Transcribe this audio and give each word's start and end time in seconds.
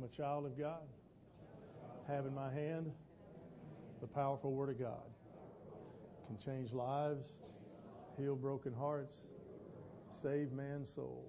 I'm 0.00 0.06
a 0.06 0.16
child 0.16 0.46
of 0.46 0.58
God. 0.58 0.80
Have 2.08 2.24
in 2.24 2.34
my 2.34 2.50
hand 2.50 2.90
the 4.00 4.06
powerful 4.06 4.50
Word 4.50 4.70
of 4.70 4.78
God. 4.78 5.04
Can 6.26 6.38
change 6.38 6.72
lives, 6.72 7.32
heal 8.16 8.34
broken 8.34 8.72
hearts, 8.72 9.18
save 10.22 10.52
man's 10.52 10.90
soul. 10.94 11.22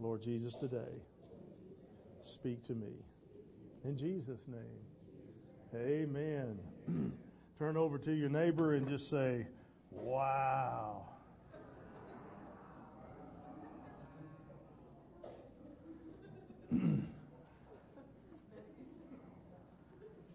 Lord 0.00 0.22
Jesus, 0.22 0.54
today, 0.54 0.94
speak 2.22 2.64
to 2.64 2.72
me. 2.72 2.94
In 3.84 3.98
Jesus' 3.98 4.46
name, 4.48 5.74
amen. 5.74 6.58
Turn 7.58 7.76
over 7.76 7.98
to 7.98 8.14
your 8.14 8.30
neighbor 8.30 8.76
and 8.76 8.88
just 8.88 9.10
say, 9.10 9.46
Wow. 9.90 11.11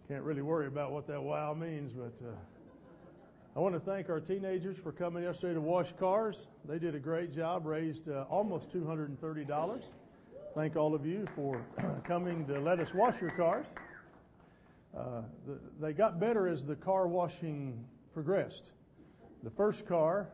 Can't 0.08 0.24
really 0.24 0.42
worry 0.42 0.68
about 0.68 0.94
what 0.94 1.06
that 1.08 1.22
wow 1.22 1.54
means, 1.54 1.92
but 1.92 2.14
uh, 2.26 2.32
I 3.58 3.60
want 3.60 3.76
to 3.76 3.80
thank 3.82 4.10
our 4.10 4.22
teenagers 4.22 4.78
for 4.78 4.94
coming 4.94 5.24
yesterday 5.24 5.56
to 5.56 5.60
wash 5.60 5.92
cars. 6.00 6.48
They 6.64 6.80
did 6.80 6.96
a 6.96 7.00
great 7.00 7.36
job, 7.36 7.66
raised 7.66 8.08
uh, 8.08 8.24
almost 8.30 8.72
$230. 8.72 9.84
Thank 10.56 10.78
all 10.78 10.96
of 10.96 11.06
you 11.06 11.26
for 11.36 11.62
coming 12.06 12.46
to 12.46 12.58
let 12.58 12.80
us 12.80 12.94
wash 12.94 13.20
your 13.20 13.32
cars. 13.32 13.66
Uh, 14.98 15.24
the, 15.46 15.60
they 15.82 15.92
got 15.92 16.22
better 16.22 16.48
as 16.48 16.64
the 16.64 16.78
car 16.78 17.10
washing 17.10 17.78
progressed. 18.14 18.72
The 19.44 19.52
first 19.52 19.86
car, 19.86 20.30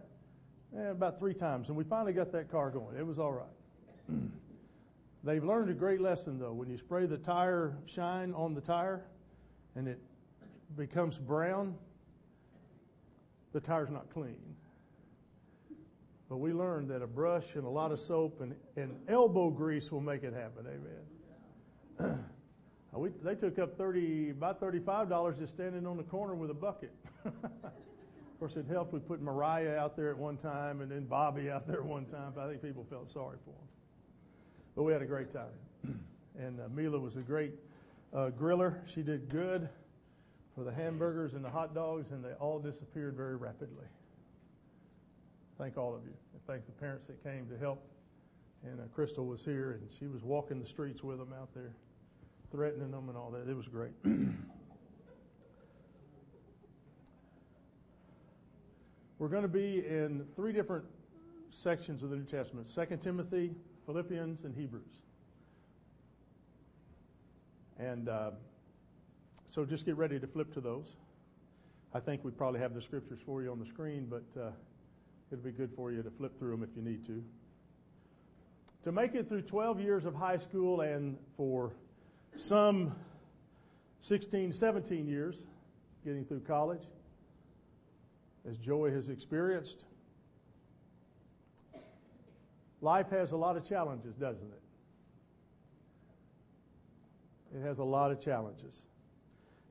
eh, 0.78 0.92
about 0.92 1.18
three 1.18 1.34
times, 1.34 1.70
and 1.70 1.76
we 1.76 1.84
finally 1.84 2.14
got 2.14 2.32
that 2.34 2.52
car 2.52 2.70
going. 2.70 2.96
It 2.96 3.08
was 3.08 3.18
all 3.18 3.34
right. 3.34 4.20
They've 5.24 5.44
learned 5.44 5.72
a 5.72 5.74
great 5.74 6.00
lesson, 6.00 6.38
though. 6.38 6.54
When 6.54 6.70
you 6.70 6.78
spray 6.78 7.08
the 7.08 7.18
tire 7.18 7.76
shine 7.88 8.34
on 8.36 8.54
the 8.54 8.62
tire 8.62 9.02
and 9.76 9.88
it 9.88 10.00
becomes 10.76 11.18
brown, 11.18 11.76
the 13.54 13.60
tire's 13.60 13.90
not 13.90 14.10
clean. 14.12 14.38
But 16.30 16.38
we 16.38 16.54
learned 16.54 16.90
that 16.90 17.02
a 17.02 17.08
brush 17.08 17.56
and 17.56 17.64
a 17.64 17.70
lot 17.70 17.92
of 17.92 18.00
soap 18.00 18.42
and, 18.42 18.56
and 18.76 18.96
elbow 19.08 19.50
grease 19.50 19.92
will 19.92 20.02
make 20.02 20.24
it 20.24 20.34
happen. 20.34 20.66
Amen. 22.00 22.20
we, 22.94 23.10
they 23.24 23.36
took 23.36 23.60
up 23.60 23.78
30, 23.78 24.32
about 24.32 24.60
$35 24.60 25.38
just 25.38 25.54
standing 25.54 25.86
on 25.86 25.98
the 25.98 26.04
corner 26.04 26.34
with 26.34 26.50
a 26.50 26.56
bucket. 26.56 26.92
of 27.26 27.34
course, 28.40 28.56
it 28.56 28.66
helped. 28.68 28.94
We 28.94 29.00
put 29.00 29.22
Mariah 29.22 29.78
out 29.78 29.96
there 29.96 30.10
at 30.10 30.18
one 30.18 30.38
time 30.38 30.82
and 30.82 30.90
then 30.90 31.06
Bobby 31.06 31.52
out 31.52 31.68
there 31.68 31.82
at 31.82 31.86
one 31.86 32.06
time. 32.06 32.34
I 32.40 32.48
think 32.48 32.64
people 32.64 32.86
felt 32.90 33.12
sorry 33.14 33.38
for 33.46 33.52
them. 33.52 33.68
But 34.76 34.84
we 34.84 34.94
had 34.94 35.04
a 35.04 35.06
great 35.06 35.32
time. 35.32 36.00
and 36.40 36.60
uh, 36.60 36.64
Mila 36.74 36.98
was 36.98 37.16
a 37.16 37.22
great 37.22 37.54
uh, 38.14 38.30
griller. 38.30 38.80
She 38.94 39.02
did 39.02 39.30
good 39.30 39.68
for 40.56 40.64
the 40.64 40.72
hamburgers 40.72 41.34
and 41.34 41.44
the 41.44 41.50
hot 41.50 41.74
dogs, 41.74 42.12
and 42.12 42.24
they 42.24 42.34
all 42.34 42.60
disappeared 42.60 43.16
very 43.16 43.36
rapidly. 43.36 43.86
Thank 45.58 45.78
all 45.78 45.96
of 45.96 46.04
you. 46.04 46.14
And 46.34 46.42
thank 46.48 46.66
the 46.66 46.72
parents 46.74 47.08
that 47.08 47.24
came 47.24 47.48
to 47.48 47.58
help. 47.58 47.84
And 48.64 48.80
uh, 48.80 48.84
Crystal 48.94 49.26
was 49.26 49.42
here, 49.42 49.72
and 49.72 49.90
she 50.00 50.08
was 50.08 50.24
walking 50.24 50.62
the 50.62 50.68
streets 50.68 51.04
with 51.04 51.18
them 51.18 51.34
out 51.40 51.50
there, 51.54 51.76
threatening 52.52 52.92
them 52.92 53.10
and 53.10 53.18
all 53.18 53.32
that. 53.32 53.50
It 53.50 53.56
was 53.56 53.68
great. 53.68 53.92
We're 59.20 59.28
going 59.30 59.44
to 59.44 59.48
be 59.48 59.86
in 59.88 60.26
three 60.36 60.54
different 60.54 60.86
sections 61.52 62.04
of 62.04 62.10
the 62.10 62.16
New 62.16 62.26
Testament: 62.26 62.70
Second 62.70 63.02
Timothy, 63.02 63.54
Philippians, 63.86 64.44
and 64.44 64.56
Hebrews. 64.56 65.02
And 67.84 68.08
uh, 68.08 68.32
so 69.50 69.66
just 69.66 69.86
get 69.86 69.98
ready 69.98 70.18
to 70.18 70.26
flip 70.26 70.54
to 70.54 70.62
those. 70.62 70.88
I 71.94 72.00
think 72.00 72.24
we 72.24 72.32
probably 72.32 72.62
have 72.62 72.74
the 72.74 72.82
scriptures 72.82 73.20
for 73.26 73.44
you 73.44 73.52
on 73.52 73.60
the 73.60 73.66
screen, 73.66 74.08
but 74.10 74.24
uh, 74.42 74.52
it'll 75.32 75.44
be 75.44 75.52
good 75.52 75.72
for 75.76 75.92
you 75.92 76.02
to 76.02 76.10
flip 76.10 76.40
through 76.40 76.52
them 76.52 76.64
if 76.64 76.70
you 76.78 76.82
need 76.82 77.06
to. 77.08 77.22
To 78.86 78.92
make 78.94 79.16
it 79.16 79.28
through 79.28 79.42
12 79.42 79.82
years 79.82 80.06
of 80.06 80.16
high 80.16 80.38
school 80.38 80.80
and 80.82 81.18
for 81.36 81.74
some 82.38 82.96
16, 84.02 84.54
17 84.54 85.06
years 85.06 85.36
getting 86.06 86.24
through 86.24 86.42
college, 86.42 86.84
as 88.50 88.58
Joey 88.58 88.92
has 88.92 89.10
experienced, 89.10 89.84
life 92.82 93.10
has 93.10 93.34
a 93.34 93.38
lot 93.38 93.58
of 93.58 93.68
challenges, 93.68 94.16
doesn't 94.16 94.52
it? 94.54 94.63
It 97.56 97.62
has 97.62 97.80
a 97.80 97.84
lot 97.84 98.12
of 98.12 98.20
challenges. 98.20 98.82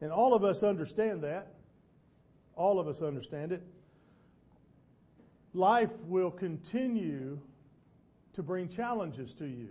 And 0.00 0.12
all 0.12 0.34
of 0.34 0.44
us 0.44 0.62
understand 0.62 1.22
that. 1.22 1.48
All 2.56 2.78
of 2.78 2.88
us 2.88 3.03
understand 3.03 3.53
it. 3.53 3.62
Life 5.54 5.91
will 6.06 6.31
continue 6.31 7.38
to 8.34 8.42
bring 8.42 8.69
challenges 8.69 9.32
to 9.34 9.47
you. 9.47 9.69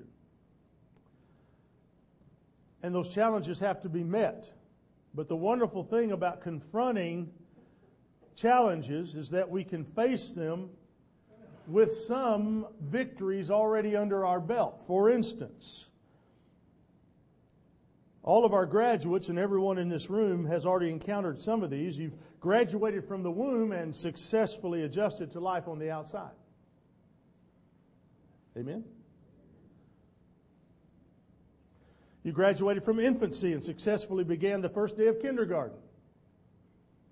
And 2.84 2.94
those 2.94 3.10
challenges 3.10 3.60
have 3.60 3.82
to 3.82 3.90
be 3.90 4.04
met. 4.04 4.52
But 5.14 5.28
the 5.28 5.36
wonderful 5.36 5.84
thing 5.84 6.12
about 6.12 6.42
confronting 6.42 7.32
challenges 8.36 9.16
is 9.16 9.30
that 9.32 9.50
we 9.50 9.64
can 9.64 9.84
face 9.84 10.32
them 10.32 10.70
with 11.68 11.92
some 11.92 12.66
victories 12.82 13.52
already 13.52 13.96
under 13.96 14.26
our 14.26 14.40
belt. 14.40 14.82
For 14.88 15.10
instance, 15.10 15.88
all 18.24 18.46
of 18.46 18.54
our 18.54 18.66
graduates 18.66 19.30
and 19.30 19.40
everyone 19.40 19.78
in 19.78 19.90
this 19.90 20.10
room 20.10 20.46
has 20.46 20.66
already 20.66 20.92
encountered 20.92 21.40
some 21.40 21.64
of 21.64 21.70
these. 21.70 21.98
You've 21.98 22.16
graduated 22.40 23.08
from 23.08 23.24
the 23.24 23.32
womb 23.32 23.72
and 23.72 23.96
successfully 23.96 24.84
adjusted 24.84 25.32
to 25.32 25.40
life 25.40 25.68
on 25.68 25.80
the 25.80 25.90
outside. 25.90 26.32
Amen? 28.58 28.84
You 32.24 32.32
graduated 32.32 32.84
from 32.84 33.00
infancy 33.00 33.54
and 33.54 33.64
successfully 33.64 34.24
began 34.24 34.62
the 34.62 34.70
first 34.70 34.98
day 34.98 35.08
of 35.08 35.20
kindergarten. 35.20 35.78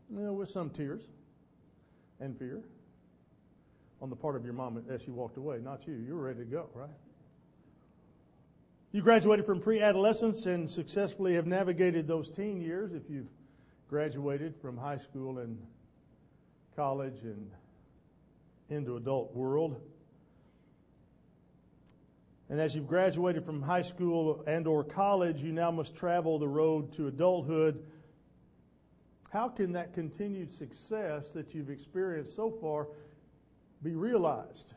Well, 0.10 0.36
with 0.36 0.50
some 0.50 0.70
tears 0.70 1.02
and 2.20 2.38
fear 2.38 2.62
on 4.02 4.10
the 4.10 4.16
part 4.16 4.36
of 4.36 4.44
your 4.44 4.54
mom 4.54 4.84
as 4.90 5.02
she 5.02 5.10
walked 5.10 5.38
away. 5.38 5.58
Not 5.60 5.88
you. 5.88 5.96
You 5.96 6.16
were 6.16 6.24
ready 6.24 6.40
to 6.40 6.46
go, 6.46 6.70
right? 6.76 6.90
You 8.92 9.04
graduated 9.04 9.46
from 9.46 9.62
pre 9.62 9.82
adolescence 9.82 10.48
and 10.48 10.70
successfully 10.70 11.36
have 11.36 11.46
navigated 11.46 12.08
those 12.08 12.30
teen 12.30 12.60
years 12.60 12.94
if 12.94 13.04
you've 13.08 13.30
graduated 13.88 14.56
from 14.56 14.78
high 14.78 14.98
school 14.98 15.40
and 15.40 15.60
college 16.76 17.22
and 17.24 17.52
into 18.70 18.98
adult 18.98 19.36
world. 19.36 19.80
And 22.50 22.60
as 22.60 22.74
you've 22.74 22.88
graduated 22.88 23.46
from 23.46 23.62
high 23.62 23.84
school 23.84 24.44
and 24.48 24.66
or 24.66 24.84
college, 24.84 25.40
you 25.40 25.52
now 25.52 25.70
must 25.70 25.96
travel 25.96 26.40
the 26.40 26.48
road 26.48 26.92
to 26.94 27.08
adulthood. 27.08 27.84
How 29.30 29.50
can 29.50 29.72
that 29.74 29.94
continued 29.94 30.52
success 30.52 31.30
that 31.36 31.54
you've 31.54 31.70
experienced 31.70 32.36
so 32.36 32.50
far 32.50 32.88
be 33.84 33.94
realized? 33.94 34.74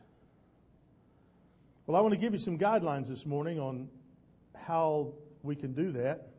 Well, 1.87 1.97
I 1.97 2.01
want 2.01 2.13
to 2.13 2.19
give 2.19 2.33
you 2.33 2.39
some 2.39 2.59
guidelines 2.59 3.07
this 3.07 3.25
morning 3.25 3.59
on 3.59 3.89
how 4.55 5.13
we 5.41 5.55
can 5.55 5.73
do 5.73 5.91
that. 5.93 6.29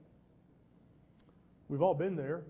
We've 1.68 1.82
all 1.82 1.94
been 1.94 2.16
there. 2.16 2.42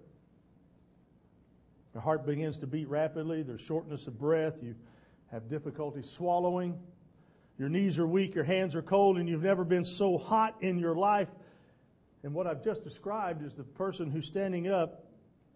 Your 1.94 2.02
heart 2.02 2.26
begins 2.26 2.56
to 2.58 2.66
beat 2.66 2.88
rapidly. 2.88 3.42
There's 3.42 3.60
shortness 3.60 4.06
of 4.06 4.18
breath. 4.18 4.62
You 4.62 4.74
have 5.30 5.48
difficulty 5.48 6.02
swallowing. 6.02 6.78
Your 7.58 7.68
knees 7.68 7.98
are 7.98 8.06
weak. 8.06 8.34
Your 8.34 8.44
hands 8.44 8.74
are 8.74 8.82
cold, 8.82 9.16
and 9.16 9.28
you've 9.28 9.44
never 9.44 9.64
been 9.64 9.84
so 9.84 10.18
hot 10.18 10.56
in 10.60 10.78
your 10.78 10.96
life. 10.96 11.28
And 12.24 12.34
what 12.34 12.46
I've 12.46 12.64
just 12.64 12.82
described 12.82 13.44
is 13.44 13.54
the 13.54 13.62
person 13.62 14.10
who's 14.10 14.26
standing 14.26 14.68
up 14.68 15.04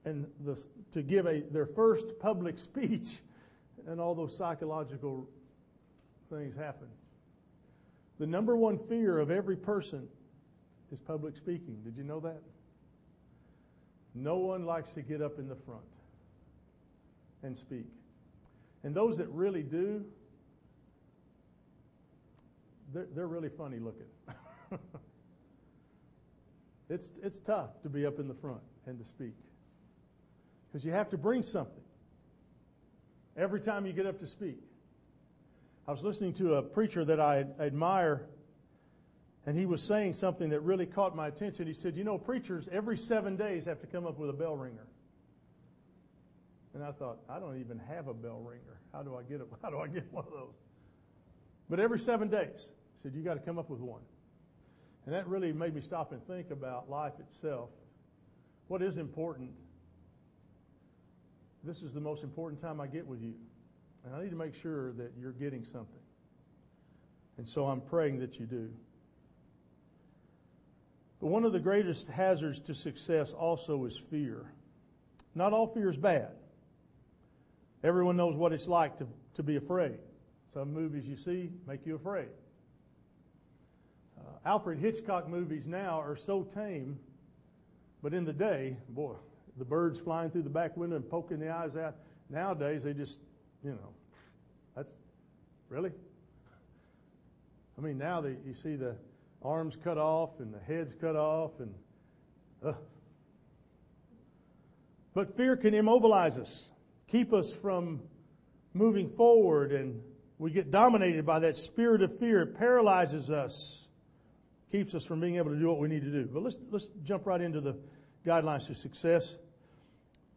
and 0.04 0.26
the, 0.44 0.62
to 0.92 1.02
give 1.02 1.26
a, 1.26 1.40
their 1.40 1.66
first 1.66 2.06
public 2.20 2.58
speech, 2.58 3.18
and 3.86 4.00
all 4.00 4.14
those 4.14 4.36
psychological 4.36 5.28
things 6.30 6.54
happen. 6.56 6.88
The 8.18 8.26
number 8.26 8.56
one 8.56 8.78
fear 8.78 9.18
of 9.18 9.30
every 9.30 9.56
person 9.56 10.08
is 10.92 11.00
public 11.00 11.36
speaking. 11.36 11.78
Did 11.84 11.96
you 11.96 12.04
know 12.04 12.20
that? 12.20 12.42
No 14.14 14.36
one 14.38 14.64
likes 14.64 14.92
to 14.92 15.02
get 15.02 15.22
up 15.22 15.38
in 15.38 15.48
the 15.48 15.54
front 15.54 15.82
and 17.42 17.56
speak. 17.56 17.86
And 18.82 18.94
those 18.94 19.16
that 19.18 19.28
really 19.28 19.62
do, 19.62 20.04
they're, 22.92 23.06
they're 23.14 23.28
really 23.28 23.50
funny 23.50 23.78
looking. 23.78 24.06
it's, 26.88 27.10
it's 27.22 27.38
tough 27.38 27.80
to 27.82 27.88
be 27.88 28.06
up 28.06 28.18
in 28.18 28.26
the 28.26 28.34
front 28.34 28.60
and 28.86 28.98
to 28.98 29.04
speak 29.04 29.34
because 30.66 30.84
you 30.84 30.92
have 30.92 31.08
to 31.10 31.18
bring 31.18 31.42
something 31.42 31.82
every 33.36 33.60
time 33.60 33.86
you 33.86 33.92
get 33.92 34.06
up 34.06 34.18
to 34.20 34.26
speak. 34.26 34.58
I 35.88 35.90
was 35.90 36.02
listening 36.02 36.34
to 36.34 36.56
a 36.56 36.62
preacher 36.62 37.02
that 37.06 37.18
I 37.18 37.46
admire, 37.58 38.26
And 39.46 39.58
he 39.58 39.64
was 39.64 39.82
saying 39.82 40.12
something 40.12 40.50
that 40.50 40.60
really 40.60 40.84
caught 40.84 41.16
my 41.16 41.28
attention. 41.28 41.66
He 41.66 41.72
said, 41.72 41.96
You 41.96 42.04
know, 42.04 42.18
preachers 42.18 42.68
every 42.70 42.98
seven 42.98 43.36
days 43.36 43.64
have 43.64 43.80
to 43.80 43.86
come 43.86 44.06
up 44.06 44.18
with 44.18 44.28
a 44.28 44.34
bell 44.34 44.54
ringer. 44.54 44.86
And 46.74 46.84
I 46.84 46.92
thought, 46.92 47.20
I 47.30 47.38
don't 47.38 47.58
even 47.58 47.78
have 47.78 48.08
a 48.08 48.12
bell 48.12 48.42
ringer. 48.44 48.78
How 48.92 49.02
do 49.02 49.16
I 49.16 49.22
get 49.22 49.40
it? 49.40 49.48
How 49.62 49.70
do 49.70 49.78
I 49.78 49.86
get 49.86 50.12
one 50.12 50.26
of 50.26 50.32
those? 50.32 50.54
But 51.70 51.80
every 51.80 51.98
seven 51.98 52.28
days, 52.28 52.68
he 52.96 53.02
said, 53.02 53.14
You 53.14 53.22
got 53.22 53.34
to 53.34 53.40
come 53.40 53.58
up 53.58 53.70
with 53.70 53.80
one. 53.80 54.02
And 55.06 55.14
that 55.14 55.26
really 55.26 55.54
made 55.54 55.74
me 55.74 55.80
stop 55.80 56.12
and 56.12 56.22
think 56.26 56.50
about 56.50 56.90
life 56.90 57.14
itself. 57.18 57.70
What 58.66 58.82
is 58.82 58.98
important? 58.98 59.52
This 61.64 61.82
is 61.82 61.94
the 61.94 62.00
most 62.00 62.22
important 62.22 62.60
time 62.60 62.78
I 62.78 62.86
get 62.88 63.06
with 63.06 63.22
you. 63.22 63.32
And 64.04 64.14
I 64.14 64.22
need 64.22 64.30
to 64.30 64.36
make 64.36 64.54
sure 64.54 64.92
that 64.92 65.12
you're 65.20 65.32
getting 65.32 65.64
something. 65.64 66.00
And 67.36 67.46
so 67.48 67.66
I'm 67.66 67.80
praying 67.80 68.18
that 68.20 68.38
you 68.38 68.46
do. 68.46 68.68
But 71.20 71.28
one 71.28 71.44
of 71.44 71.52
the 71.52 71.58
greatest 71.58 72.08
hazards 72.08 72.60
to 72.60 72.74
success 72.74 73.32
also 73.32 73.84
is 73.84 74.00
fear. 74.10 74.46
Not 75.34 75.52
all 75.52 75.66
fear 75.66 75.88
is 75.88 75.96
bad. 75.96 76.30
Everyone 77.84 78.16
knows 78.16 78.36
what 78.36 78.52
it's 78.52 78.66
like 78.66 78.98
to, 78.98 79.06
to 79.34 79.42
be 79.42 79.56
afraid. 79.56 79.98
Some 80.52 80.72
movies 80.72 81.06
you 81.06 81.16
see 81.16 81.50
make 81.66 81.86
you 81.86 81.94
afraid. 81.94 82.28
Uh, 84.18 84.48
Alfred 84.48 84.78
Hitchcock 84.78 85.28
movies 85.28 85.64
now 85.66 86.00
are 86.00 86.16
so 86.16 86.42
tame, 86.42 86.98
but 88.02 88.14
in 88.14 88.24
the 88.24 88.32
day, 88.32 88.76
boy, 88.88 89.14
the 89.58 89.64
birds 89.64 90.00
flying 90.00 90.30
through 90.30 90.42
the 90.42 90.50
back 90.50 90.76
window 90.76 90.96
and 90.96 91.08
poking 91.08 91.38
the 91.38 91.50
eyes 91.50 91.76
out. 91.76 91.96
Nowadays, 92.30 92.82
they 92.82 92.94
just, 92.94 93.20
you 93.64 93.70
know, 93.70 93.92
that's 94.76 94.92
really. 95.68 95.90
I 97.76 97.80
mean, 97.80 97.98
now 97.98 98.20
they, 98.20 98.36
you 98.46 98.54
see 98.54 98.76
the 98.76 98.96
arms 99.42 99.76
cut 99.82 99.98
off 99.98 100.40
and 100.40 100.52
the 100.52 100.60
heads 100.60 100.92
cut 101.00 101.16
off 101.16 101.52
and. 101.60 101.74
Uh. 102.64 102.72
But 105.14 105.36
fear 105.36 105.56
can 105.56 105.74
immobilize 105.74 106.38
us, 106.38 106.70
keep 107.08 107.32
us 107.32 107.52
from 107.52 108.00
moving 108.74 109.10
forward, 109.10 109.72
and 109.72 110.00
we 110.38 110.52
get 110.52 110.70
dominated 110.70 111.26
by 111.26 111.40
that 111.40 111.56
spirit 111.56 112.02
of 112.02 112.18
fear. 112.18 112.42
It 112.42 112.56
paralyzes 112.56 113.30
us, 113.30 113.88
keeps 114.70 114.94
us 114.94 115.04
from 115.04 115.20
being 115.20 115.36
able 115.36 115.50
to 115.50 115.58
do 115.58 115.66
what 115.66 115.80
we 115.80 115.88
need 115.88 116.02
to 116.02 116.10
do. 116.10 116.28
But 116.32 116.44
let's, 116.44 116.56
let's 116.70 116.86
jump 117.02 117.26
right 117.26 117.40
into 117.40 117.60
the 117.60 117.76
guidelines 118.24 118.66
to 118.68 118.74
success. 118.74 119.36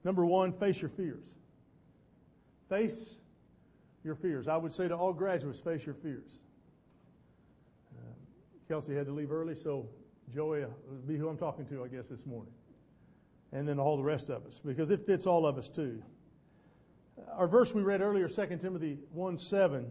Number 0.04 0.26
one, 0.26 0.52
face 0.52 0.82
your 0.82 0.90
fears. 0.90 1.28
Face 2.72 3.16
your 4.06 4.16
fears. 4.16 4.48
I 4.48 4.56
would 4.56 4.72
say 4.72 4.88
to 4.88 4.96
all 4.96 5.12
graduates, 5.12 5.60
face 5.60 5.86
your 5.86 5.94
fears. 5.94 6.40
Uh, 7.98 8.14
Kelsey 8.70 8.96
had 8.96 9.08
to 9.08 9.12
leave 9.12 9.30
early, 9.30 9.56
so 9.56 9.90
Joey 10.34 10.62
will 10.62 10.96
be 11.06 11.18
who 11.18 11.28
I'm 11.28 11.38
talking 11.38 11.66
to, 11.66 11.84
I 11.84 11.90
guess, 11.90 12.06
this 12.10 12.26
morning. 12.26 12.54
And 13.52 13.68
then 13.68 13.78
all 13.78 13.98
the 13.98 14.04
rest 14.04 14.30
of 14.30 14.46
us, 14.46 14.62
because 14.66 14.90
it 14.90 15.06
fits 15.06 15.28
all 15.28 15.46
of 15.46 15.58
us 15.58 15.68
too. 15.68 16.02
Our 17.34 17.50
verse 17.50 17.76
we 17.76 17.82
read 17.82 18.00
earlier, 18.00 18.30
2 18.30 18.58
Timothy 18.62 19.00
1 19.12 19.38
7, 19.38 19.86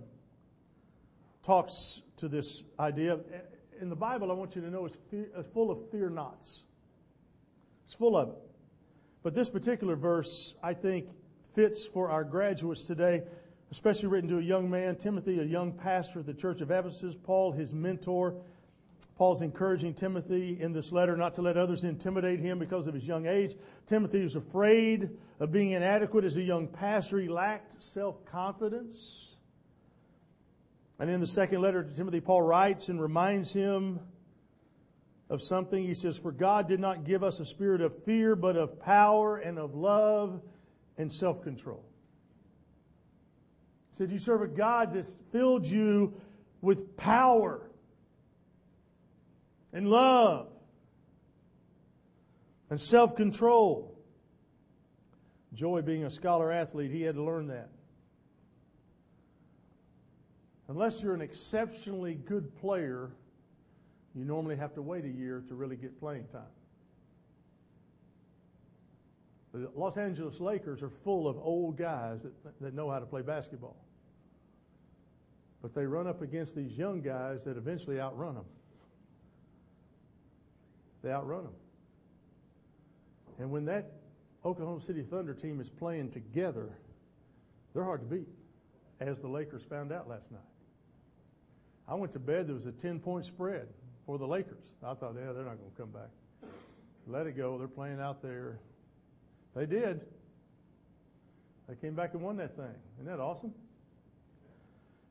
talks 1.43 2.01
to 2.17 2.29
this 2.29 2.63
idea. 2.79 3.19
In 3.79 3.91
the 3.91 3.97
Bible, 3.97 4.31
I 4.31 4.35
want 4.35 4.57
you 4.57 4.63
to 4.63 4.71
know, 4.71 4.87
it's 4.87 4.97
full 5.53 5.71
of 5.71 5.91
fear 5.91 6.09
nots. 6.09 6.63
It's 7.85 7.95
full 7.95 8.17
of 8.17 8.31
it. 8.31 8.39
But 9.23 9.35
this 9.35 9.51
particular 9.51 9.97
verse, 9.97 10.55
I 10.63 10.73
think, 10.73 11.11
fits 11.55 11.87
for 11.87 12.11
our 12.11 12.25
graduates 12.25 12.83
today, 12.83 13.23
especially 13.71 14.09
written 14.09 14.31
to 14.31 14.39
a 14.39 14.43
young 14.43 14.71
man, 14.71 14.97
Timothy, 14.97 15.39
a 15.41 15.45
young 15.45 15.73
pastor 15.73 16.21
at 16.21 16.27
the 16.27 16.35
church 16.35 16.61
of 16.61 16.71
Ephesus, 16.71 17.15
Paul, 17.15 17.53
his 17.53 17.73
mentor. 17.73 18.35
Paul's 19.17 19.43
encouraging 19.43 19.93
Timothy 19.93 20.59
in 20.61 20.73
this 20.73 20.93
letter 20.93 21.15
not 21.15 21.35
to 21.35 21.43
let 21.43 21.59
others 21.59 21.85
intimidate 21.85 22.41
him 22.41 22.59
because 22.59 22.87
of 22.87 22.95
his 22.95 23.05
young 23.05 23.27
age. 23.27 23.55
Timothy 23.87 24.23
was 24.23 24.35
afraid 24.35 25.11
of 25.39 25.53
being 25.53 25.73
inadequate 25.73 26.25
as 26.25 26.37
a 26.37 26.43
young 26.43 26.67
pastor. 26.67 27.19
He 27.21 27.29
lacked 27.29 27.83
self-confidence. 27.83 29.37
And 30.99 31.11
in 31.11 31.21
the 31.21 31.27
second 31.27 31.61
letter 31.61 31.83
to 31.83 31.95
Timothy, 31.95 32.21
Paul 32.21 32.43
writes 32.43 32.89
and 32.89 33.01
reminds 33.01 33.53
him 33.53 34.01
of 35.29 35.43
something. 35.43 35.83
He 35.85 35.95
says, 35.95 36.17
For 36.17 36.33
God 36.33 36.67
did 36.67 36.81
not 36.81 37.05
give 37.05 37.23
us 37.23 37.41
a 37.41 37.45
spirit 37.45 37.83
of 37.83 38.03
fear, 38.05 38.35
but 38.35 38.57
of 38.57 38.81
power 38.81 39.37
and 39.37 39.59
of 39.59 39.75
love 39.75 40.41
and 41.01 41.11
self 41.11 41.43
control. 41.43 41.83
He 43.91 43.97
said, 43.97 44.13
You 44.13 44.19
serve 44.19 44.43
a 44.43 44.49
God 44.49 44.95
that's 44.95 45.17
filled 45.33 45.67
you 45.67 46.13
with 46.61 46.97
power 46.97 47.63
and 49.73 49.89
love 49.89 50.49
and 52.69 52.79
self 52.81 53.17
control. 53.17 53.97
Joy, 55.55 55.83
being 55.83 56.05
a 56.05 56.11
scholar 56.11 56.53
athlete, 56.53 56.91
he 56.91 57.03
had 57.03 57.15
to 57.15 57.23
learn 57.23 57.49
that. 57.49 57.71
Unless 60.69 61.01
you're 61.01 61.15
an 61.15 61.23
exceptionally 61.23 62.15
good 62.15 62.55
player, 62.61 63.11
you 64.15 64.25
normally 64.25 64.57
have 64.57 64.75
to 64.75 64.83
wait 64.83 65.05
a 65.05 65.09
year 65.09 65.43
to 65.49 65.55
really 65.55 65.77
get 65.77 65.99
playing 65.99 66.27
time. 66.27 66.43
The 69.53 69.71
Los 69.75 69.97
Angeles 69.97 70.39
Lakers 70.41 70.83
are 70.83 70.91
full 71.03 71.27
of 71.27 71.37
old 71.39 71.77
guys 71.77 72.23
that, 72.23 72.33
that 72.61 72.75
know 72.75 72.91
how 72.91 72.99
to 72.99 73.07
play 73.07 73.23
basketball. 73.23 73.77
But 75.63 75.75
they 75.75 75.85
run 75.85 76.07
up 76.07 76.23
against 76.23 76.55
these 76.55 76.73
young 76.73 77.01
guys 77.01 77.45
that 77.45 77.57
eventually 77.57 78.01
outrun 78.01 78.35
them. 78.35 78.45
They 81.03 81.11
outrun 81.11 81.45
them. 81.45 81.55
And 83.39 83.51
when 83.51 83.65
that 83.67 83.91
Oklahoma 84.45 84.83
City 84.83 85.03
Thunder 85.03 85.35
team 85.35 85.61
is 85.61 85.69
playing 85.69 86.11
together, 86.11 86.71
they're 87.75 87.85
hard 87.85 88.01
to 88.01 88.07
beat, 88.07 88.29
as 89.01 89.19
the 89.19 89.29
Lakers 89.29 89.63
found 89.69 89.93
out 89.93 90.09
last 90.09 90.31
night. 90.31 90.41
I 91.89 91.95
went 91.95 92.13
to 92.13 92.19
bed, 92.19 92.47
there 92.47 92.55
was 92.55 92.67
a 92.67 92.73
10 92.73 93.01
point 93.01 93.27
spread 93.27 93.67
for 94.07 94.19
the 94.19 94.27
Lakers. 94.27 94.65
I 94.83 94.95
thought, 94.95 95.15
yeah, 95.17 95.33
they're 95.33 95.45
not 95.45 95.59
going 95.59 95.71
to 95.71 95.77
come 95.77 95.91
back. 95.91 96.11
Let 97.07 97.27
it 97.27 97.37
go. 97.37 97.59
They're 97.59 97.67
playing 97.67 98.01
out 98.01 98.23
there. 98.23 98.59
They 99.55 99.67
did. 99.67 100.01
They 101.69 101.75
came 101.77 101.95
back 101.95 102.15
and 102.15 102.23
won 102.23 102.37
that 102.39 102.57
thing. 102.57 102.75
Isn't 102.97 103.07
that 103.07 103.21
awesome? 103.21 103.53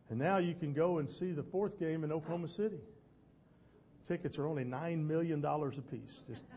And 0.09 0.17
now 0.17 0.37
you 0.37 0.55
can 0.55 0.73
go 0.73 0.97
and 0.97 1.09
see 1.09 1.31
the 1.31 1.43
fourth 1.43 1.79
game 1.79 2.03
in 2.03 2.11
Oklahoma 2.11 2.47
City. 2.47 2.79
Tickets 4.07 4.37
are 4.39 4.47
only 4.47 4.63
$9 4.63 5.05
million 5.05 5.45
apiece. 5.45 6.21
Just 6.27 6.43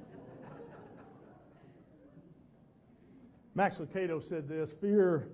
Max 3.55 3.77
Lucado 3.77 4.27
said 4.27 4.49
this 4.49 4.73
fear 4.81 5.29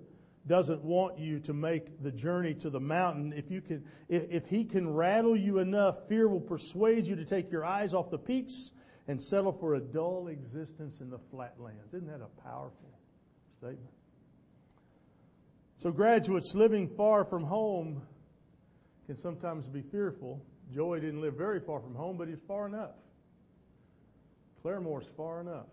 doesn't 0.47 0.83
want 0.83 1.17
you 1.17 1.39
to 1.39 1.53
make 1.53 2.03
the 2.03 2.11
journey 2.11 2.53
to 2.55 2.69
the 2.69 2.79
mountain. 2.79 3.33
If 3.35 3.49
you 3.49 3.61
can, 3.61 3.85
if, 4.09 4.23
if 4.29 4.47
he 4.47 4.65
can 4.65 4.93
rattle 4.93 5.37
you 5.37 5.59
enough, 5.59 6.07
fear 6.09 6.27
will 6.27 6.41
persuade 6.41 7.05
you 7.07 7.15
to 7.15 7.23
take 7.23 7.51
your 7.51 7.63
eyes 7.63 7.93
off 7.93 8.09
the 8.09 8.17
peaks 8.17 8.71
and 9.09 9.19
settle 9.19 9.51
for 9.51 9.73
a 9.73 9.79
dull 9.79 10.27
existence 10.27 11.01
in 11.01 11.09
the 11.09 11.17
flatlands. 11.31 11.91
Isn't 11.95 12.07
that 12.07 12.21
a 12.21 12.41
powerful 12.47 12.99
statement? 13.57 13.89
So 15.77 15.89
graduates 15.89 16.53
living 16.53 16.87
far 16.95 17.25
from 17.25 17.43
home 17.43 18.03
can 19.07 19.17
sometimes 19.17 19.65
be 19.65 19.81
fearful. 19.81 20.45
Joey 20.71 20.99
didn't 20.99 21.21
live 21.21 21.33
very 21.33 21.59
far 21.59 21.79
from 21.79 21.95
home, 21.95 22.17
but 22.17 22.27
he's 22.27 22.37
far 22.47 22.67
enough. 22.67 22.91
Claremore's 24.61 25.07
far 25.17 25.41
enough. 25.41 25.65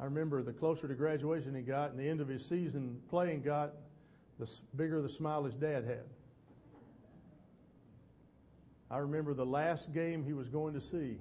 I 0.00 0.04
remember 0.04 0.42
the 0.42 0.52
closer 0.52 0.88
to 0.88 0.94
graduation 0.94 1.54
he 1.54 1.62
got 1.62 1.92
and 1.92 1.98
the 2.00 2.08
end 2.08 2.20
of 2.20 2.26
his 2.26 2.44
season 2.44 2.98
playing 3.08 3.42
got, 3.42 3.72
the 4.40 4.50
bigger 4.74 5.00
the 5.00 5.08
smile 5.08 5.44
his 5.44 5.54
dad 5.54 5.84
had. 5.84 6.02
I 8.90 8.98
remember 8.98 9.34
the 9.34 9.46
last 9.46 9.92
game 9.92 10.24
he 10.24 10.32
was 10.32 10.48
going 10.48 10.74
to 10.74 10.80
see. 10.80 11.18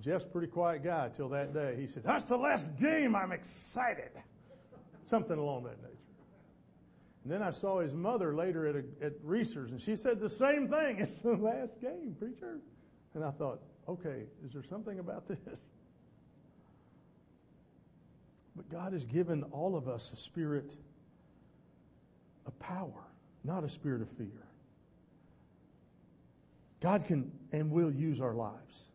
Jeff's 0.00 0.24
a 0.24 0.28
pretty 0.28 0.48
quiet 0.48 0.82
guy 0.82 1.08
till 1.14 1.28
that 1.30 1.54
day. 1.54 1.76
He 1.78 1.86
said, 1.86 2.02
That's 2.04 2.24
the 2.24 2.36
last 2.36 2.76
game. 2.78 3.14
I'm 3.14 3.32
excited. 3.32 4.10
Something 5.08 5.38
along 5.38 5.64
that 5.64 5.80
nature. 5.82 5.96
And 7.24 7.32
then 7.32 7.42
I 7.42 7.50
saw 7.50 7.80
his 7.80 7.94
mother 7.94 8.34
later 8.34 8.66
at, 8.66 8.76
a, 8.76 9.04
at 9.04 9.12
Reese's, 9.22 9.70
and 9.70 9.80
she 9.80 9.94
said 9.94 10.18
the 10.18 10.30
same 10.30 10.68
thing. 10.68 10.98
It's 11.00 11.20
the 11.20 11.36
last 11.36 11.80
game, 11.80 12.16
preacher. 12.18 12.58
And 13.14 13.24
I 13.24 13.30
thought, 13.30 13.60
okay, 13.88 14.24
is 14.44 14.52
there 14.52 14.64
something 14.64 14.98
about 14.98 15.28
this? 15.28 15.60
But 18.56 18.68
God 18.70 18.92
has 18.92 19.06
given 19.06 19.44
all 19.44 19.76
of 19.76 19.88
us 19.88 20.12
a 20.12 20.16
spirit 20.16 20.76
of 22.46 22.58
power, 22.58 23.06
not 23.44 23.64
a 23.64 23.68
spirit 23.68 24.02
of 24.02 24.10
fear. 24.10 24.41
God 26.82 27.06
can 27.06 27.30
and 27.52 27.70
will 27.70 27.92
use 27.92 28.20
our 28.20 28.34
lives. 28.34 28.88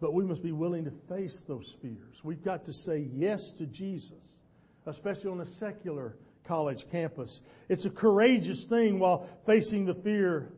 But 0.00 0.12
we 0.12 0.24
must 0.24 0.42
be 0.42 0.52
willing 0.52 0.84
to 0.86 0.90
face 0.90 1.42
those 1.42 1.76
fears. 1.80 2.24
We've 2.24 2.42
got 2.42 2.64
to 2.64 2.72
say 2.72 3.08
yes 3.14 3.52
to 3.52 3.66
Jesus, 3.66 4.38
especially 4.86 5.30
on 5.30 5.40
a 5.40 5.46
secular 5.46 6.16
college 6.44 6.90
campus. 6.90 7.42
It's 7.68 7.84
a 7.84 7.90
courageous 7.90 8.64
thing 8.64 8.98
while 8.98 9.28
facing 9.46 9.84
the 9.84 9.94
fear 9.94 10.52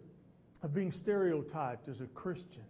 of 0.63 0.73
being 0.73 0.91
stereotyped 0.93 1.89
as 1.89 2.01
a 2.01 2.07
Christian. 2.07 2.63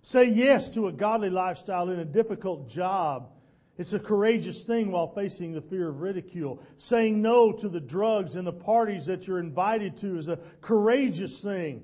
Say 0.00 0.26
yes 0.30 0.68
to 0.70 0.86
a 0.86 0.92
godly 0.92 1.30
lifestyle 1.30 1.90
in 1.90 1.98
a 1.98 2.04
difficult 2.04 2.70
job. 2.70 3.28
It's 3.76 3.92
a 3.92 3.98
courageous 3.98 4.62
thing 4.62 4.92
while 4.92 5.08
facing 5.08 5.52
the 5.52 5.60
fear 5.60 5.88
of 5.88 6.00
ridicule. 6.00 6.62
Saying 6.78 7.20
no 7.20 7.52
to 7.52 7.68
the 7.68 7.80
drugs 7.80 8.36
and 8.36 8.46
the 8.46 8.52
parties 8.52 9.04
that 9.06 9.26
you're 9.26 9.40
invited 9.40 9.98
to 9.98 10.16
is 10.16 10.28
a 10.28 10.38
courageous 10.62 11.40
thing. 11.40 11.82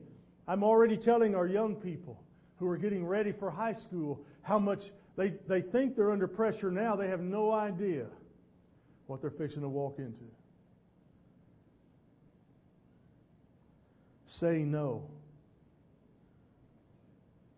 I'm 0.48 0.64
already 0.64 0.96
telling 0.96 1.34
our 1.34 1.46
young 1.46 1.76
people 1.76 2.20
who 2.56 2.68
are 2.68 2.76
getting 2.76 3.06
ready 3.06 3.32
for 3.32 3.50
high 3.50 3.74
school 3.74 4.24
how 4.42 4.58
much 4.58 4.90
they, 5.16 5.34
they 5.46 5.60
think 5.60 5.96
they're 5.96 6.10
under 6.10 6.26
pressure 6.26 6.70
now. 6.70 6.96
They 6.96 7.08
have 7.08 7.20
no 7.20 7.52
idea 7.52 8.06
what 9.06 9.20
they're 9.20 9.30
fixing 9.30 9.62
to 9.62 9.68
walk 9.68 9.98
into. 9.98 10.24
Say 14.26 14.60
no. 14.60 15.04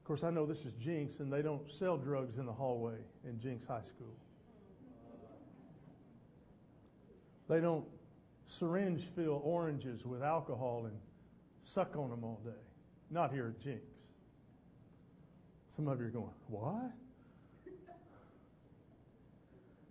Of 0.00 0.08
course, 0.08 0.22
I 0.22 0.30
know 0.30 0.44
this 0.44 0.66
is 0.66 0.72
Jenks, 0.74 1.20
and 1.20 1.32
they 1.32 1.40
don't 1.40 1.62
sell 1.72 1.96
drugs 1.96 2.36
in 2.36 2.44
the 2.44 2.52
hallway 2.52 2.96
in 3.26 3.40
Jenks 3.40 3.66
High 3.66 3.82
School. 3.82 4.14
They 7.48 7.60
don't 7.60 7.84
syringe 8.46 9.04
fill 9.14 9.40
oranges 9.44 10.04
with 10.04 10.22
alcohol 10.22 10.86
and 10.86 10.96
suck 11.64 11.96
on 11.96 12.10
them 12.10 12.24
all 12.24 12.40
day. 12.44 12.50
Not 13.10 13.32
here 13.32 13.54
at 13.56 13.64
Jenks. 13.64 13.82
Some 15.76 15.88
of 15.88 16.00
you 16.00 16.06
are 16.06 16.10
going, 16.10 16.30
what? 16.48 16.92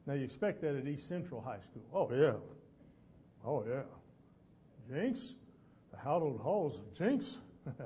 Now 0.06 0.14
you 0.14 0.24
expect 0.24 0.62
that 0.62 0.76
at 0.76 0.88
East 0.88 1.08
Central 1.08 1.42
High 1.42 1.60
School. 1.60 1.84
Oh 1.94 2.10
yeah. 2.14 2.34
Oh 3.46 3.64
yeah. 3.68 3.84
Jenks? 4.90 5.34
The 5.92 5.98
hallowed 5.98 6.40
halls 6.42 6.78
of 6.78 6.94
Jenks? 6.98 7.38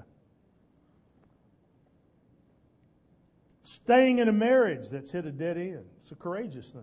Staying 3.64 4.20
in 4.20 4.30
a 4.30 4.34
marriage 4.34 4.90
that's 4.90 5.12
hit 5.12 5.26
a 5.26 5.32
dead 5.32 5.58
end. 5.58 5.86
It's 6.02 6.12
a 6.12 6.16
courageous 6.16 6.70
thing. 6.70 6.82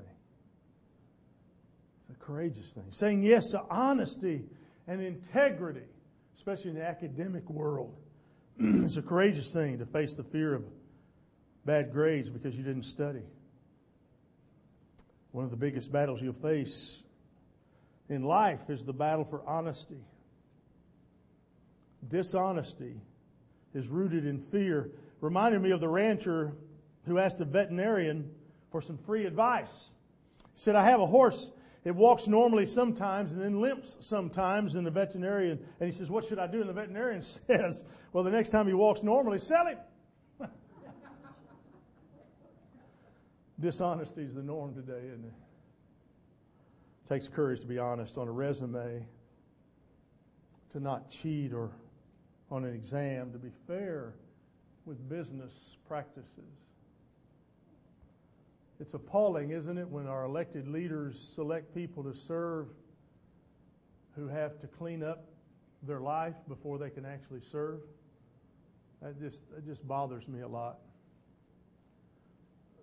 It's 2.08 2.16
a 2.20 2.24
courageous 2.24 2.72
thing. 2.72 2.84
Saying 2.90 3.22
yes 3.22 3.46
to 3.48 3.62
honesty 3.70 4.44
and 4.86 5.00
integrity, 5.00 5.86
especially 6.36 6.70
in 6.70 6.76
the 6.76 6.84
academic 6.84 7.48
world. 7.48 7.96
it's 8.58 8.96
a 8.96 9.02
courageous 9.02 9.52
thing 9.52 9.78
to 9.78 9.86
face 9.86 10.14
the 10.16 10.22
fear 10.22 10.54
of 10.54 10.64
bad 11.64 11.92
grades 11.92 12.30
because 12.30 12.56
you 12.56 12.62
didn't 12.62 12.84
study. 12.84 13.22
One 15.32 15.44
of 15.44 15.50
the 15.50 15.56
biggest 15.56 15.90
battles 15.90 16.22
you'll 16.22 16.32
face 16.34 17.02
in 18.08 18.22
life 18.22 18.70
is 18.70 18.84
the 18.84 18.92
battle 18.92 19.24
for 19.24 19.42
honesty. 19.46 20.00
Dishonesty 22.08 23.00
is 23.74 23.88
rooted 23.88 24.26
in 24.26 24.38
fear. 24.38 24.90
Reminded 25.20 25.60
me 25.62 25.70
of 25.72 25.80
the 25.80 25.88
rancher 25.88 26.52
who 27.06 27.18
asked 27.18 27.40
a 27.40 27.44
veterinarian 27.44 28.30
for 28.70 28.80
some 28.80 28.98
free 28.98 29.24
advice. 29.24 29.90
He 30.54 30.60
said, 30.60 30.76
I 30.76 30.84
have 30.84 31.00
a 31.00 31.06
horse. 31.06 31.50
It 31.84 31.94
walks 31.94 32.26
normally 32.26 32.64
sometimes 32.64 33.32
and 33.32 33.40
then 33.40 33.60
limps 33.60 33.96
sometimes. 34.00 34.74
And 34.74 34.86
the 34.86 34.90
veterinarian, 34.90 35.58
and 35.80 35.92
he 35.92 35.96
says, 35.96 36.08
What 36.08 36.26
should 36.26 36.38
I 36.38 36.46
do? 36.46 36.60
And 36.60 36.68
the 36.68 36.72
veterinarian 36.72 37.22
says, 37.46 37.84
Well, 38.12 38.24
the 38.24 38.30
next 38.30 38.48
time 38.48 38.66
he 38.66 38.72
walks 38.72 39.02
normally, 39.02 39.38
sell 39.38 39.66
him. 39.66 39.78
Dishonesty 43.60 44.22
is 44.22 44.34
the 44.34 44.42
norm 44.42 44.74
today, 44.74 45.06
isn't 45.08 45.24
it? 45.24 45.28
it? 45.28 47.08
Takes 47.08 47.28
courage 47.28 47.60
to 47.60 47.66
be 47.66 47.78
honest 47.78 48.16
on 48.16 48.28
a 48.28 48.32
resume, 48.32 49.06
to 50.72 50.80
not 50.80 51.10
cheat 51.10 51.52
or 51.52 51.70
on 52.50 52.64
an 52.64 52.74
exam, 52.74 53.30
to 53.32 53.38
be 53.38 53.50
fair 53.66 54.14
with 54.86 55.06
business 55.08 55.52
practices. 55.86 56.64
It's 58.80 58.94
appalling, 58.94 59.50
isn't 59.50 59.78
it, 59.78 59.88
when 59.88 60.06
our 60.06 60.24
elected 60.24 60.68
leaders 60.68 61.18
select 61.34 61.74
people 61.74 62.02
to 62.04 62.14
serve 62.14 62.68
who 64.16 64.28
have 64.28 64.60
to 64.60 64.66
clean 64.66 65.02
up 65.02 65.24
their 65.82 66.00
life 66.00 66.34
before 66.48 66.78
they 66.78 66.90
can 66.90 67.04
actually 67.04 67.42
serve? 67.50 67.80
That 69.02 69.20
just, 69.20 69.42
that 69.54 69.64
just 69.66 69.86
bothers 69.86 70.26
me 70.28 70.40
a 70.40 70.48
lot. 70.48 70.78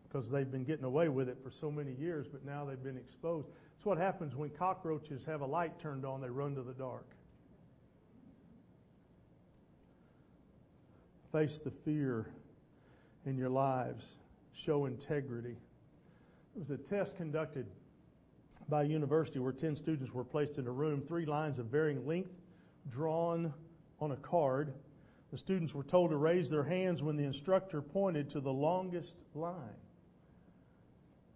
because 0.08 0.30
they've 0.30 0.52
been 0.52 0.64
getting 0.64 0.86
away 0.86 1.10
with 1.10 1.30
it 1.30 1.38
for 1.44 1.52
so 1.52 1.70
many 1.70 1.92
years, 1.94 2.28
but 2.32 2.46
now 2.46 2.66
they've 2.66 2.84
been 2.84 2.98
exposed. 2.98 3.48
It's 3.76 3.86
what 3.86 3.98
happens 3.98 4.36
when 4.36 4.50
cockroaches 4.52 5.22
have 5.26 5.42
a 5.42 5.46
light 5.46 5.80
turned 5.80 6.06
on, 6.06 6.22
they 6.22 6.30
run 6.30 6.56
to 6.56 6.64
the 6.64 6.74
dark. 6.74 7.06
Face 11.32 11.58
the 11.58 11.72
fear 11.72 12.28
in 13.26 13.38
your 13.38 13.50
lives, 13.50 14.06
show 14.58 14.86
integrity. 14.86 15.58
It 16.56 16.60
was 16.60 16.70
a 16.72 16.78
test 16.78 17.16
conducted 17.16 17.68
by 18.68 18.84
a 18.84 18.86
university 18.86 19.40
where 19.40 19.54
10 19.54 19.76
students 19.76 20.14
were 20.14 20.24
placed 20.24 20.58
in 20.58 20.68
a 20.68 20.72
room, 20.72 21.02
three 21.02 21.26
lines 21.26 21.60
of 21.60 21.68
varying 21.68 22.06
length 22.06 22.32
drawn 22.90 23.54
on 24.02 24.12
a 24.12 24.18
card. 24.18 24.74
The 25.32 25.38
students 25.38 25.74
were 25.74 25.84
told 25.84 26.10
to 26.10 26.18
raise 26.18 26.50
their 26.50 26.64
hands 26.64 27.04
when 27.04 27.18
the 27.18 27.24
instructor 27.24 27.82
pointed 27.82 28.30
to 28.32 28.40
the 28.40 28.52
longest 28.52 29.14
line. 29.36 29.56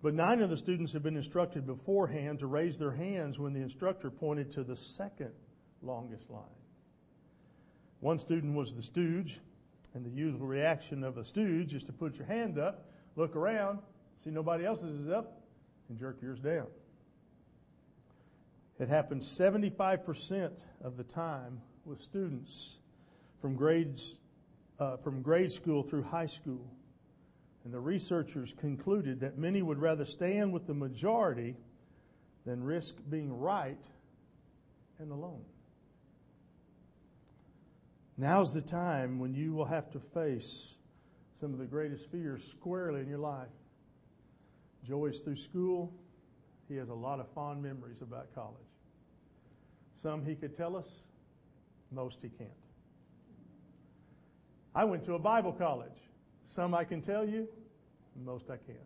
But 0.02 0.16
nine 0.16 0.42
of 0.42 0.50
the 0.50 0.58
students 0.58 0.94
had 0.94 1.04
been 1.04 1.16
instructed 1.16 1.68
beforehand 1.68 2.40
to 2.40 2.48
raise 2.48 2.78
their 2.78 2.92
hands 2.92 3.38
when 3.38 3.54
the 3.54 3.62
instructor 3.62 4.10
pointed 4.10 4.52
to 4.52 4.64
the 4.64 4.76
second 4.76 5.32
longest 5.84 6.30
line. 6.30 6.42
One 8.00 8.18
student 8.18 8.56
was 8.56 8.74
the 8.74 8.82
stooge, 8.82 9.40
and 9.94 10.04
the 10.04 10.10
usual 10.10 10.48
reaction 10.48 11.04
of 11.04 11.18
a 11.18 11.24
stooge 11.24 11.76
is 11.76 11.84
to 11.84 11.94
put 11.94 12.16
your 12.16 12.26
hand 12.26 12.58
up, 12.58 12.91
look 13.16 13.36
around, 13.36 13.80
see 14.24 14.30
nobody 14.30 14.66
else's 14.66 15.02
is 15.02 15.10
up, 15.10 15.42
and 15.90 16.00
jerk 16.00 16.18
yours 16.22 16.40
down. 16.40 16.68
It 18.80 18.90
happens 18.90 19.28
75% 19.28 20.52
of 20.84 20.98
the 20.98 21.04
time 21.04 21.62
with 21.86 22.00
students 22.00 22.78
from 23.40 23.56
grades 23.56 24.16
uh, 24.80 24.98
from 24.98 25.22
grade 25.22 25.52
school 25.52 25.84
through 25.84 26.02
high 26.02 26.26
school. 26.26 26.66
And 27.64 27.72
the 27.72 27.80
researchers 27.80 28.56
concluded 28.60 29.20
that 29.20 29.38
many 29.38 29.62
would 29.62 29.78
rather 29.78 30.06
stand 30.06 30.52
with 30.52 30.66
the 30.66 30.74
majority 30.74 31.56
than 32.46 32.64
risk 32.64 32.96
being 33.08 33.32
right 33.38 33.86
and 34.98 35.12
alone. 35.12 35.44
Now's 38.18 38.54
the 38.54 38.62
time 38.62 39.20
when 39.20 39.36
you 39.36 39.54
will 39.54 39.66
have 39.66 39.92
to 39.92 40.00
face 40.00 40.74
some 41.42 41.54
of 41.54 41.60
the 41.60 41.66
greatest 41.66 42.06
fears 42.12 42.44
squarely 42.50 43.02
in 43.02 43.10
your 43.10 43.18
life. 43.18 43.50
Joey's 44.88 45.20
through 45.22 45.38
school. 45.38 45.92
He 46.70 46.76
has 46.76 46.90
a 46.90 46.94
lot 46.94 47.20
of 47.20 47.28
fond 47.34 47.64
memories 47.64 48.02
about 48.04 48.34
college. 48.36 48.56
Some 50.04 50.24
he 50.24 50.36
could 50.36 50.56
tell 50.56 50.76
us, 50.76 50.86
most 51.92 52.18
he 52.22 52.30
can't. 52.30 52.50
I 54.76 54.86
went 54.86 55.04
to 55.06 55.16
a 55.16 55.20
Bible 55.20 55.52
college. 55.52 55.90
Some 56.46 56.76
I 56.76 56.84
can 56.84 57.02
tell 57.02 57.28
you, 57.28 57.48
most 58.24 58.46
I 58.50 58.58
can't. 58.58 58.78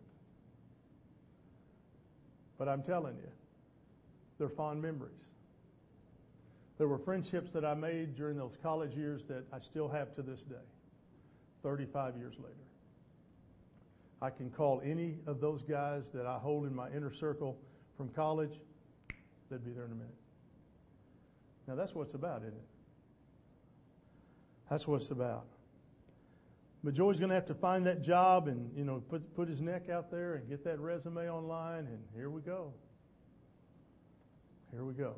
But 2.58 2.68
I'm 2.68 2.82
telling 2.82 3.16
you, 3.16 3.28
they're 4.38 4.48
fond 4.48 4.80
memories. 4.80 5.12
There 6.78 6.88
were 6.88 6.98
friendships 6.98 7.50
that 7.52 7.64
I 7.64 7.74
made 7.74 8.16
during 8.16 8.36
those 8.36 8.56
college 8.62 8.94
years 8.94 9.22
that 9.28 9.44
I 9.52 9.60
still 9.60 9.88
have 9.88 10.14
to 10.16 10.22
this 10.22 10.40
day, 10.40 10.56
35 11.66 12.16
years 12.16 12.34
later. 12.38 12.54
I 14.22 14.30
can 14.30 14.50
call 14.50 14.80
any 14.84 15.18
of 15.26 15.40
those 15.40 15.64
guys 15.64 16.12
that 16.14 16.24
I 16.24 16.38
hold 16.38 16.64
in 16.64 16.72
my 16.72 16.88
inner 16.90 17.12
circle 17.12 17.58
from 17.96 18.08
college, 18.10 18.60
they'd 19.50 19.64
be 19.64 19.72
there 19.72 19.84
in 19.84 19.90
a 19.90 19.96
minute. 19.96 20.14
Now, 21.66 21.74
that's 21.74 21.92
what 21.92 22.06
it's 22.06 22.14
about, 22.14 22.42
isn't 22.42 22.54
it? 22.54 22.64
That's 24.70 24.86
what 24.86 25.00
it's 25.00 25.10
about. 25.10 25.46
But 26.84 26.94
Joey's 26.94 27.18
going 27.18 27.30
to 27.30 27.34
have 27.34 27.46
to 27.46 27.54
find 27.54 27.84
that 27.86 28.00
job 28.00 28.46
and, 28.46 28.70
you 28.76 28.84
know, 28.84 29.02
put, 29.08 29.34
put 29.34 29.48
his 29.48 29.60
neck 29.60 29.88
out 29.88 30.08
there 30.08 30.36
and 30.36 30.48
get 30.48 30.62
that 30.62 30.78
resume 30.78 31.28
online, 31.28 31.86
and 31.86 31.98
here 32.14 32.30
we 32.30 32.42
go. 32.42 32.72
Here 34.70 34.84
we 34.84 34.94
go. 34.94 35.16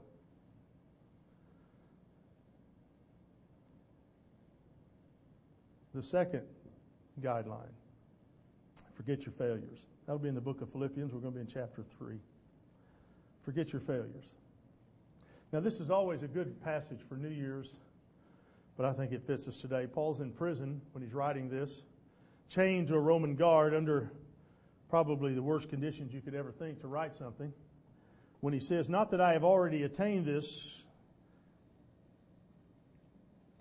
The 5.98 6.04
second 6.04 6.42
guideline 7.20 7.74
forget 8.94 9.26
your 9.26 9.32
failures. 9.32 9.88
That'll 10.06 10.20
be 10.20 10.28
in 10.28 10.36
the 10.36 10.40
book 10.40 10.60
of 10.60 10.70
Philippians. 10.70 11.12
We're 11.12 11.18
going 11.18 11.32
to 11.32 11.40
be 11.40 11.40
in 11.40 11.48
chapter 11.52 11.82
3. 11.98 12.20
Forget 13.44 13.72
your 13.72 13.80
failures. 13.80 14.26
Now, 15.52 15.58
this 15.58 15.80
is 15.80 15.90
always 15.90 16.22
a 16.22 16.28
good 16.28 16.62
passage 16.62 17.00
for 17.08 17.16
New 17.16 17.30
Year's 17.30 17.72
but 18.76 18.86
I 18.86 18.92
think 18.92 19.10
it 19.10 19.26
fits 19.26 19.48
us 19.48 19.56
today. 19.56 19.88
Paul's 19.92 20.20
in 20.20 20.30
prison 20.30 20.80
when 20.92 21.02
he's 21.02 21.12
writing 21.12 21.50
this, 21.50 21.82
chained 22.48 22.86
to 22.88 22.94
a 22.94 23.00
Roman 23.00 23.34
guard 23.34 23.74
under 23.74 24.12
probably 24.88 25.34
the 25.34 25.42
worst 25.42 25.68
conditions 25.68 26.14
you 26.14 26.20
could 26.20 26.36
ever 26.36 26.52
think 26.52 26.80
to 26.82 26.86
write 26.86 27.16
something. 27.16 27.52
When 28.38 28.54
he 28.54 28.60
says, 28.60 28.88
Not 28.88 29.10
that 29.10 29.20
I 29.20 29.32
have 29.32 29.42
already 29.42 29.82
attained 29.82 30.26
this, 30.26 30.84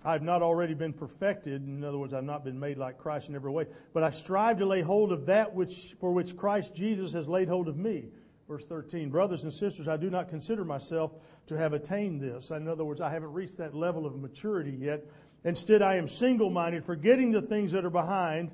I've 0.08 0.24
not 0.24 0.42
already 0.42 0.74
been 0.74 0.94
perfected. 0.94 1.68
In 1.68 1.84
other 1.84 1.98
words, 1.98 2.14
I've 2.14 2.24
not 2.24 2.46
been 2.46 2.58
made 2.58 2.78
like 2.78 2.98
Christ 2.98 3.28
in 3.28 3.36
every 3.36 3.52
way. 3.52 3.66
But 3.94 4.04
I 4.04 4.12
strive 4.12 4.60
to 4.60 4.66
lay 4.66 4.82
hold 4.82 5.12
of 5.12 5.26
that 5.26 5.54
which, 5.54 5.98
for 6.00 6.14
which 6.14 6.38
Christ 6.38 6.74
Jesus 6.74 7.12
has 7.12 7.28
laid 7.28 7.50
hold 7.50 7.68
of 7.68 7.76
me. 7.76 8.06
Verse 8.48 8.64
13. 8.64 9.10
Brothers 9.10 9.44
and 9.44 9.54
sisters, 9.54 9.90
I 9.90 9.98
do 9.98 10.10
not 10.10 10.30
consider 10.30 10.64
myself 10.64 11.12
to 11.48 11.58
have 11.58 11.74
attained 11.74 12.22
this. 12.22 12.52
In 12.52 12.70
other 12.70 12.86
words, 12.86 13.02
I 13.02 13.10
haven't 13.10 13.34
reached 13.34 13.58
that 13.58 13.76
level 13.76 14.06
of 14.06 14.16
maturity 14.16 14.78
yet. 14.80 15.06
Instead, 15.44 15.82
I 15.82 15.96
am 15.96 16.08
single 16.08 16.50
minded, 16.50 16.86
forgetting 16.86 17.34
the 17.34 17.42
things 17.42 17.74
that 17.74 17.84
are 17.84 17.90
behind. 17.90 18.52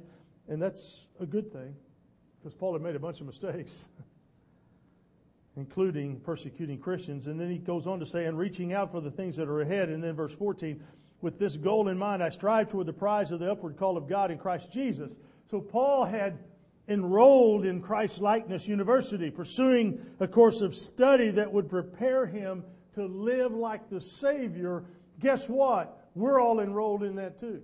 And 0.47 0.59
that's 0.59 1.05
a 1.19 1.27
good 1.27 1.53
thing 1.53 1.75
because 2.39 2.55
Paul 2.55 2.73
had 2.73 2.81
made 2.81 2.95
a 2.95 2.99
bunch 2.99 3.19
of 3.19 3.27
mistakes. 3.27 3.85
including 5.55 6.19
persecuting 6.21 6.79
Christians. 6.79 7.27
And 7.27 7.39
then 7.39 7.49
he 7.49 7.59
goes 7.59 7.85
on 7.85 7.99
to 7.99 8.07
say, 8.07 8.25
and 8.25 8.37
reaching 8.37 8.73
out 8.73 8.91
for 8.91 9.01
the 9.01 9.11
things 9.11 9.35
that 9.35 9.47
are 9.47 9.61
ahead. 9.61 9.89
And 9.89 10.03
then 10.03 10.15
verse 10.15 10.35
14, 10.35 10.81
with 11.23 11.39
this 11.39 11.55
goal 11.55 11.87
in 11.87 11.97
mind, 11.97 12.21
I 12.21 12.29
strive 12.29 12.67
toward 12.67 12.85
the 12.85 12.93
prize 12.93 13.31
of 13.31 13.39
the 13.39 13.49
upward 13.49 13.77
call 13.77 13.95
of 13.95 14.09
God 14.09 14.29
in 14.29 14.37
Christ 14.37 14.69
Jesus. 14.71 15.13
So 15.49 15.61
Paul 15.61 16.05
had 16.05 16.37
enrolled 16.89 17.65
in 17.65 17.81
Christ 17.81 18.19
Likeness 18.19 18.67
University, 18.67 19.31
pursuing 19.31 20.05
a 20.19 20.27
course 20.27 20.59
of 20.59 20.75
study 20.75 21.31
that 21.31 21.51
would 21.51 21.69
prepare 21.69 22.25
him 22.25 22.65
to 22.95 23.05
live 23.05 23.53
like 23.53 23.89
the 23.89 24.01
Savior. 24.01 24.83
Guess 25.21 25.47
what? 25.47 26.09
We're 26.13 26.41
all 26.41 26.59
enrolled 26.59 27.03
in 27.03 27.15
that 27.15 27.39
too. 27.39 27.61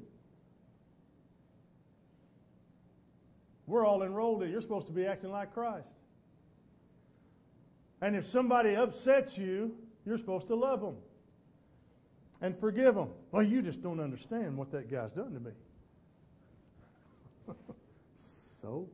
We're 3.68 3.86
all 3.86 4.04
enrolled 4.04 4.42
in. 4.42 4.50
You're 4.52 4.62
supposed 4.62 4.88
to 4.88 4.94
be 4.94 5.06
acting 5.06 5.32
like 5.32 5.54
Christ. 5.54 5.90
And 8.02 8.16
if 8.16 8.26
somebody 8.26 8.76
upsets 8.76 9.38
you, 9.38 9.76
you're 10.06 10.18
supposed 10.18 10.48
to 10.48 10.56
love 10.56 10.80
them 10.80 10.96
and 12.42 12.58
forgive 12.58 12.96
them. 12.96 13.10
Well, 13.32 13.44
you 13.44 13.62
just 13.62 13.82
don't 13.82 14.00
understand 14.00 14.58
what 14.58 14.72
that 14.72 14.90
guy's 14.90 15.12
done 15.12 15.34
to 15.34 15.40
me. 15.40 15.52
so? 18.62 18.88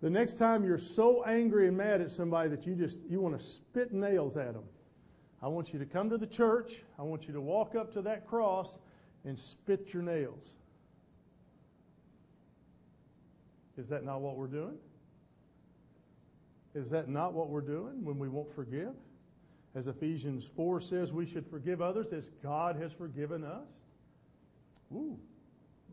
The 0.00 0.10
next 0.10 0.38
time 0.38 0.64
you're 0.64 0.78
so 0.78 1.24
angry 1.24 1.68
and 1.68 1.76
mad 1.76 2.00
at 2.00 2.10
somebody 2.10 2.48
that 2.50 2.66
you 2.66 2.74
just 2.74 2.98
you 3.08 3.20
want 3.20 3.38
to 3.38 3.44
spit 3.44 3.92
nails 3.92 4.36
at 4.36 4.52
them, 4.52 4.64
I 5.42 5.48
want 5.48 5.72
you 5.72 5.78
to 5.78 5.86
come 5.86 6.10
to 6.10 6.18
the 6.18 6.26
church. 6.26 6.82
I 6.98 7.02
want 7.02 7.26
you 7.26 7.32
to 7.34 7.40
walk 7.40 7.74
up 7.74 7.92
to 7.94 8.02
that 8.02 8.26
cross 8.26 8.76
and 9.24 9.38
spit 9.38 9.92
your 9.92 10.02
nails. 10.02 10.56
Is 13.76 13.88
that 13.88 14.04
not 14.04 14.20
what 14.20 14.36
we're 14.36 14.46
doing? 14.46 14.76
Is 16.74 16.90
that 16.90 17.08
not 17.08 17.32
what 17.32 17.48
we're 17.48 17.60
doing 17.60 18.04
when 18.04 18.18
we 18.18 18.28
won't 18.28 18.54
forgive? 18.54 18.94
As 19.74 19.88
Ephesians 19.88 20.44
4 20.56 20.80
says, 20.80 21.12
we 21.12 21.26
should 21.26 21.46
forgive 21.46 21.82
others 21.82 22.12
as 22.12 22.30
God 22.42 22.76
has 22.76 22.92
forgiven 22.92 23.42
us. 23.42 23.66
Ooh, 24.92 25.18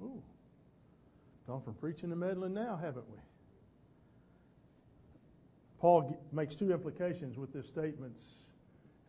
ooh. 0.04 0.22
Gone 1.48 1.62
from 1.62 1.74
preaching 1.74 2.12
to 2.12 2.16
meddling 2.16 2.54
now, 2.54 2.80
haven't 2.82 3.10
we? 3.10 3.18
Paul 5.80 6.16
makes 6.32 6.54
two 6.54 6.72
implications 6.72 7.40
with 7.40 7.52
this 7.52 7.66
statements 7.66 8.22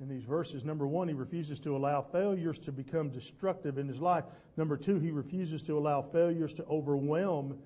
in 0.00 0.08
these 0.08 0.24
verses. 0.24 0.64
Number 0.64 0.86
one, 0.86 1.06
he 1.06 1.12
refuses 1.12 1.58
to 1.60 1.76
allow 1.76 2.00
failures 2.00 2.58
to 2.60 2.72
become 2.72 3.10
destructive 3.10 3.76
in 3.76 3.86
his 3.86 4.00
life. 4.00 4.24
Number 4.56 4.78
two, 4.78 4.98
he 4.98 5.10
refuses 5.10 5.62
to 5.64 5.76
allow 5.76 6.00
failures 6.00 6.54
to 6.54 6.64
overwhelm 6.64 7.58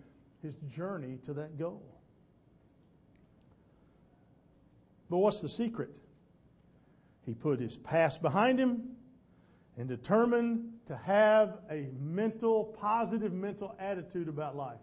his 0.42 0.56
journey 0.74 1.18
to 1.24 1.32
that 1.34 1.56
goal. 1.56 1.82
But 5.08 5.18
what's 5.18 5.40
the 5.40 5.48
secret? 5.48 5.96
He 7.26 7.34
put 7.34 7.58
his 7.58 7.76
past 7.76 8.22
behind 8.22 8.58
him 8.58 8.84
and 9.76 9.88
determined 9.88 10.72
to 10.86 10.96
have 10.96 11.58
a 11.68 11.88
mental, 12.00 12.64
positive 12.80 13.32
mental 13.32 13.74
attitude 13.80 14.28
about 14.28 14.56
life. 14.56 14.78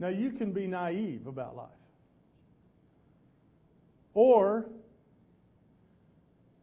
Now, 0.00 0.08
you 0.08 0.32
can 0.32 0.52
be 0.52 0.66
naive 0.66 1.28
about 1.28 1.56
life. 1.56 1.68
Or, 4.14 4.66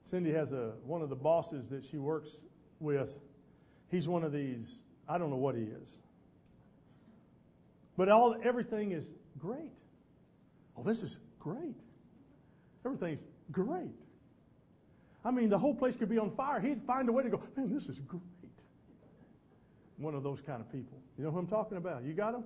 Cindy 0.06 0.34
has 0.34 0.52
a, 0.52 0.74
one 0.84 1.02
of 1.02 1.10
the 1.10 1.16
bosses 1.16 1.70
that 1.70 1.86
she 1.90 1.98
works 1.98 2.30
with. 2.82 3.10
He's 3.90 4.10
one 4.10 4.24
of 4.24 4.34
these, 4.34 4.68
I 5.08 5.18
don't 5.18 5.30
know 5.30 5.38
what 5.38 5.56
he 5.56 5.62
is. 5.64 5.90
But 7.96 8.10
all, 8.10 8.36
everything 8.44 8.92
is 8.92 9.06
great. 9.40 9.72
Oh, 10.78 10.84
this 10.84 11.02
is 11.02 11.18
great. 11.40 11.76
Everything's 12.86 13.24
great. 13.52 13.96
I 15.24 15.32
mean, 15.32 15.50
the 15.50 15.58
whole 15.58 15.76
place 15.76 15.96
could 15.98 16.10
be 16.10 16.18
on 16.18 16.32
fire. 16.36 16.60
He'd 16.60 16.82
find 16.84 17.10
a 17.10 17.12
way 17.12 17.24
to 17.24 17.30
go, 17.30 17.42
man, 17.58 17.74
this 17.74 17.88
is 17.90 18.00
great. 18.00 18.22
One 19.98 20.16
of 20.16 20.24
those 20.24 20.40
kind 20.46 20.62
of 20.62 20.72
people. 20.72 20.98
You 21.18 21.26
know 21.26 21.32
who 21.32 21.40
I'm 21.40 21.48
talking 21.48 21.78
about? 21.78 22.04
You 22.06 22.14
got 22.14 22.32
them? 22.32 22.46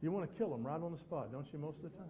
You 0.00 0.12
want 0.12 0.30
to 0.30 0.38
kill 0.38 0.50
them 0.50 0.64
right 0.64 0.80
on 0.80 0.92
the 0.92 0.98
spot, 0.98 1.32
don't 1.32 1.46
you, 1.52 1.58
most 1.58 1.76
of 1.78 1.84
the 1.84 1.98
time? 1.98 2.06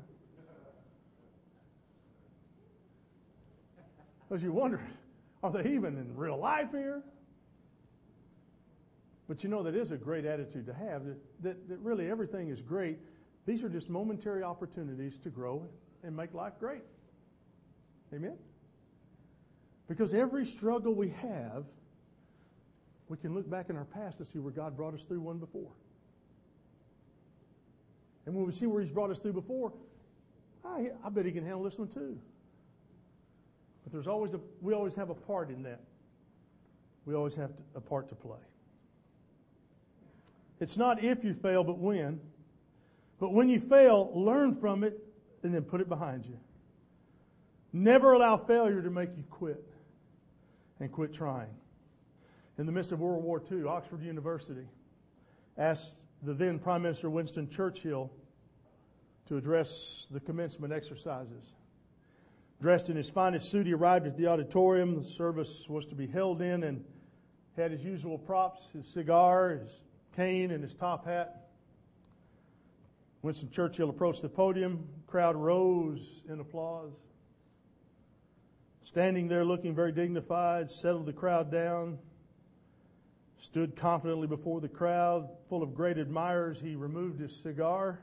Because 4.28 4.42
you 4.42 4.52
wonder, 4.52 4.80
are 5.42 5.52
they 5.52 5.70
even 5.70 5.96
in 5.98 6.16
real 6.16 6.38
life 6.38 6.70
here? 6.70 7.02
But 9.28 9.42
you 9.42 9.50
know, 9.50 9.62
that 9.62 9.74
is 9.74 9.90
a 9.90 9.96
great 9.96 10.24
attitude 10.24 10.66
to 10.66 10.74
have, 10.74 11.04
that, 11.04 11.16
that, 11.42 11.68
that 11.68 11.78
really 11.78 12.10
everything 12.10 12.48
is 12.48 12.60
great. 12.60 12.98
These 13.46 13.62
are 13.62 13.68
just 13.68 13.88
momentary 13.88 14.42
opportunities 14.42 15.18
to 15.22 15.30
grow 15.30 15.66
and 16.02 16.16
make 16.16 16.32
life 16.34 16.54
great. 16.60 16.82
Amen? 18.14 18.36
Because 19.88 20.14
every 20.14 20.46
struggle 20.46 20.94
we 20.94 21.10
have, 21.10 21.64
we 23.08 23.16
can 23.16 23.34
look 23.34 23.48
back 23.50 23.68
in 23.68 23.76
our 23.76 23.84
past 23.84 24.18
to 24.18 24.24
see 24.24 24.38
where 24.38 24.52
God 24.52 24.76
brought 24.76 24.94
us 24.94 25.02
through 25.02 25.20
one 25.20 25.38
before. 25.38 25.70
And 28.24 28.34
when 28.34 28.46
we 28.46 28.52
see 28.52 28.66
where 28.66 28.82
He's 28.82 28.92
brought 28.92 29.10
us 29.10 29.18
through 29.18 29.34
before, 29.34 29.72
I, 30.64 30.90
I 31.04 31.08
bet 31.10 31.26
He 31.26 31.32
can 31.32 31.44
handle 31.44 31.64
this 31.64 31.78
one 31.78 31.88
too. 31.88 32.18
But 33.82 33.92
there's 33.92 34.06
always 34.06 34.32
a, 34.32 34.40
we 34.60 34.74
always 34.74 34.94
have 34.94 35.10
a 35.10 35.14
part 35.14 35.50
in 35.50 35.62
that. 35.64 35.80
We 37.04 37.14
always 37.14 37.34
have 37.34 37.50
to, 37.56 37.62
a 37.74 37.80
part 37.80 38.08
to 38.10 38.14
play. 38.14 38.38
It's 40.60 40.76
not 40.76 41.02
if 41.02 41.24
you 41.24 41.34
fail, 41.34 41.64
but 41.64 41.78
when. 41.78 42.20
But 43.18 43.32
when 43.32 43.48
you 43.48 43.58
fail, 43.58 44.12
learn 44.14 44.54
from 44.54 44.84
it 44.84 44.98
and 45.42 45.52
then 45.52 45.62
put 45.62 45.80
it 45.80 45.88
behind 45.88 46.24
you. 46.24 46.38
Never 47.72 48.12
allow 48.12 48.36
failure 48.36 48.80
to 48.80 48.90
make 48.90 49.10
you 49.16 49.24
quit 49.28 49.71
and 50.82 50.90
quit 50.90 51.12
trying. 51.12 51.54
In 52.58 52.66
the 52.66 52.72
midst 52.72 52.90
of 52.90 53.00
World 53.00 53.22
War 53.22 53.40
II, 53.50 53.64
Oxford 53.64 54.02
University 54.02 54.66
asked 55.56 55.92
the 56.22 56.34
then 56.34 56.58
Prime 56.58 56.82
Minister 56.82 57.08
Winston 57.08 57.48
Churchill 57.48 58.10
to 59.28 59.36
address 59.36 60.06
the 60.10 60.18
commencement 60.18 60.72
exercises. 60.72 61.54
Dressed 62.60 62.90
in 62.90 62.96
his 62.96 63.08
finest 63.08 63.48
suit, 63.48 63.66
he 63.66 63.74
arrived 63.74 64.06
at 64.06 64.16
the 64.16 64.26
auditorium. 64.26 64.96
The 64.96 65.04
service 65.04 65.68
was 65.68 65.86
to 65.86 65.94
be 65.94 66.06
held 66.06 66.42
in 66.42 66.64
and 66.64 66.84
had 67.56 67.70
his 67.70 67.84
usual 67.84 68.18
props 68.18 68.62
his 68.72 68.86
cigar, 68.86 69.50
his 69.50 69.80
cane, 70.16 70.50
and 70.50 70.62
his 70.64 70.74
top 70.74 71.06
hat. 71.06 71.48
Winston 73.22 73.50
Churchill 73.50 73.88
approached 73.88 74.22
the 74.22 74.28
podium. 74.28 74.88
The 75.06 75.10
crowd 75.10 75.36
rose 75.36 76.22
in 76.28 76.40
applause 76.40 76.92
standing 78.82 79.28
there 79.28 79.44
looking 79.44 79.74
very 79.74 79.92
dignified, 79.92 80.70
settled 80.70 81.06
the 81.06 81.12
crowd 81.12 81.50
down, 81.50 81.98
stood 83.38 83.76
confidently 83.76 84.26
before 84.26 84.60
the 84.60 84.68
crowd, 84.68 85.28
full 85.48 85.62
of 85.62 85.74
great 85.74 85.98
admirers. 85.98 86.60
He 86.60 86.76
removed 86.76 87.20
his 87.20 87.34
cigar, 87.34 88.00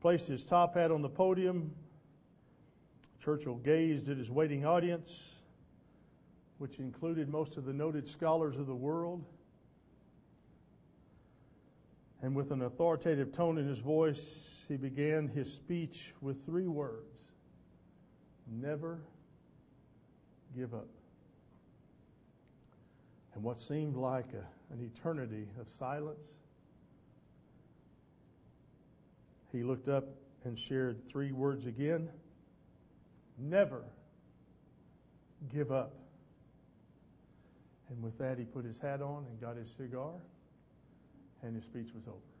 placed 0.00 0.28
his 0.28 0.44
top 0.44 0.74
hat 0.74 0.90
on 0.90 1.02
the 1.02 1.08
podium. 1.08 1.72
Churchill 3.22 3.56
gazed 3.56 4.08
at 4.08 4.16
his 4.16 4.30
waiting 4.30 4.66
audience, 4.66 5.34
which 6.58 6.78
included 6.78 7.28
most 7.28 7.56
of 7.56 7.64
the 7.64 7.72
noted 7.72 8.08
scholars 8.08 8.56
of 8.56 8.66
the 8.66 8.74
world. 8.74 9.24
And 12.20 12.36
with 12.36 12.52
an 12.52 12.62
authoritative 12.62 13.32
tone 13.32 13.58
in 13.58 13.66
his 13.66 13.80
voice, 13.80 14.64
he 14.68 14.76
began 14.76 15.26
his 15.28 15.52
speech 15.52 16.14
with 16.20 16.44
three 16.44 16.68
words 16.68 17.24
Never 18.48 19.00
give 20.56 20.74
up. 20.74 20.88
And 23.34 23.42
what 23.42 23.60
seemed 23.60 23.96
like 23.96 24.26
a, 24.34 24.72
an 24.72 24.90
eternity 24.94 25.46
of 25.60 25.66
silence, 25.78 26.28
he 29.50 29.62
looked 29.62 29.88
up 29.88 30.04
and 30.44 30.58
shared 30.58 31.08
three 31.10 31.32
words 31.32 31.66
again 31.66 32.08
never 33.38 33.82
give 35.52 35.72
up. 35.72 35.94
And 37.90 38.02
with 38.02 38.16
that, 38.18 38.38
he 38.38 38.44
put 38.44 38.64
his 38.64 38.78
hat 38.78 39.02
on 39.02 39.26
and 39.28 39.40
got 39.40 39.56
his 39.56 39.68
cigar, 39.76 40.12
and 41.42 41.54
his 41.54 41.64
speech 41.64 41.88
was 41.94 42.04
over. 42.06 42.31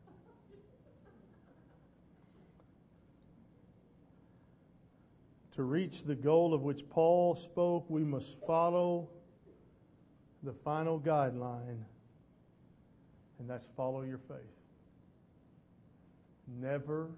To 5.56 5.62
reach 5.62 6.04
the 6.04 6.14
goal 6.14 6.54
of 6.54 6.62
which 6.62 6.88
Paul 6.88 7.34
spoke, 7.34 7.84
we 7.88 8.02
must 8.02 8.36
follow 8.46 9.08
the 10.42 10.52
final 10.52 10.98
guideline, 10.98 11.84
and 13.38 13.48
that's 13.48 13.66
follow 13.76 14.02
your 14.02 14.18
faith. 14.18 14.38
Never 16.60 17.10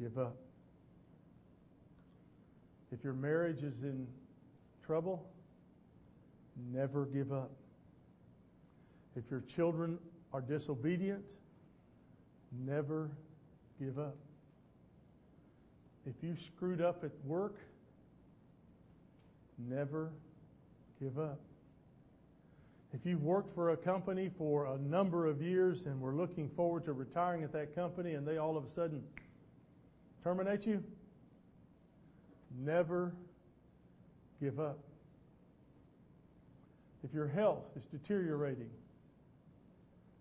give 0.00 0.18
up. 0.18 0.36
If 2.92 3.02
your 3.04 3.14
marriage 3.14 3.62
is 3.62 3.82
in 3.82 4.06
trouble, 4.84 5.28
never 6.72 7.06
give 7.06 7.32
up. 7.32 7.50
If 9.16 9.30
your 9.30 9.40
children 9.40 9.98
are 10.32 10.40
disobedient, 10.40 11.24
never 12.64 13.10
give 13.80 13.98
up. 13.98 14.16
If 16.06 16.14
you 16.22 16.36
screwed 16.46 16.80
up 16.80 17.04
at 17.04 17.10
work, 17.24 17.56
never 19.58 20.10
give 21.00 21.18
up. 21.18 21.40
If 22.92 23.06
you've 23.06 23.22
worked 23.22 23.54
for 23.54 23.70
a 23.70 23.76
company 23.76 24.30
for 24.36 24.66
a 24.66 24.78
number 24.78 25.26
of 25.26 25.40
years 25.40 25.86
and 25.86 26.00
were 26.00 26.14
looking 26.14 26.48
forward 26.56 26.84
to 26.86 26.92
retiring 26.92 27.44
at 27.44 27.52
that 27.52 27.74
company 27.74 28.14
and 28.14 28.26
they 28.26 28.38
all 28.38 28.56
of 28.56 28.64
a 28.64 28.74
sudden 28.74 29.02
terminate 30.24 30.66
you, 30.66 30.82
never 32.58 33.12
give 34.40 34.58
up. 34.58 34.78
If 37.04 37.14
your 37.14 37.28
health 37.28 37.64
is 37.76 37.84
deteriorating, 37.84 38.70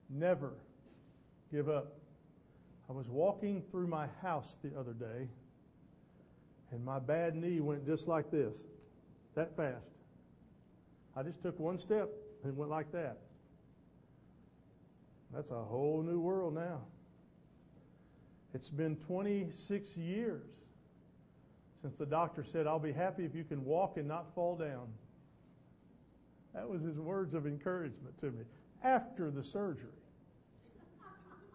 never 0.09 0.53
give 1.51 1.69
up. 1.69 1.93
I 2.89 2.93
was 2.93 3.07
walking 3.07 3.63
through 3.71 3.87
my 3.87 4.07
house 4.21 4.55
the 4.63 4.79
other 4.79 4.93
day, 4.93 5.27
and 6.71 6.83
my 6.83 6.99
bad 6.99 7.35
knee 7.35 7.59
went 7.59 7.85
just 7.85 8.07
like 8.07 8.29
this, 8.31 8.53
that 9.35 9.55
fast. 9.55 9.85
I 11.15 11.23
just 11.23 11.41
took 11.41 11.59
one 11.59 11.79
step 11.79 12.09
and 12.43 12.55
went 12.55 12.71
like 12.71 12.91
that. 12.91 13.17
That's 15.33 15.51
a 15.51 15.61
whole 15.61 16.01
new 16.01 16.19
world 16.19 16.55
now. 16.55 16.81
It's 18.53 18.69
been 18.69 18.95
26 18.95 19.95
years 19.95 20.47
since 21.81 21.95
the 21.95 22.05
doctor 22.05 22.43
said, 22.43 22.67
I'll 22.67 22.79
be 22.79 22.91
happy 22.91 23.23
if 23.25 23.35
you 23.35 23.43
can 23.43 23.63
walk 23.63 23.97
and 23.97 24.07
not 24.07 24.33
fall 24.33 24.55
down. 24.55 24.87
That 26.53 26.67
was 26.67 26.81
his 26.81 26.97
words 26.97 27.33
of 27.33 27.45
encouragement 27.45 28.17
to 28.19 28.27
me 28.27 28.43
after 28.83 29.29
the 29.29 29.43
surgery. 29.43 29.85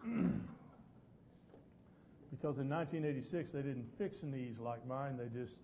because 2.35 2.57
in 2.57 2.69
1986 2.69 3.51
they 3.51 3.61
didn't 3.61 3.87
fix 3.97 4.17
knees 4.21 4.55
like 4.59 4.85
mine, 4.85 5.17
they 5.17 5.27
just 5.27 5.55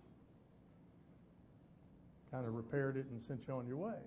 kind 2.30 2.46
of 2.46 2.54
repaired 2.54 2.96
it 2.96 3.06
and 3.10 3.22
sent 3.22 3.46
you 3.46 3.54
on 3.54 3.66
your 3.66 3.76
way. 3.76 3.98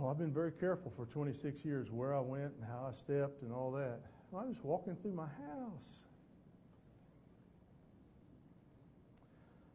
Oh, 0.00 0.08
I've 0.08 0.18
been 0.18 0.32
very 0.32 0.52
careful 0.52 0.92
for 0.96 1.06
26 1.06 1.64
years 1.64 1.90
where 1.90 2.14
I 2.14 2.20
went 2.20 2.52
and 2.58 2.64
how 2.66 2.90
I 2.90 2.94
stepped 2.94 3.42
and 3.42 3.52
all 3.52 3.70
that. 3.72 4.00
Well, 4.30 4.42
I 4.42 4.46
was 4.46 4.56
walking 4.62 4.96
through 5.02 5.12
my 5.12 5.26
house. 5.26 6.02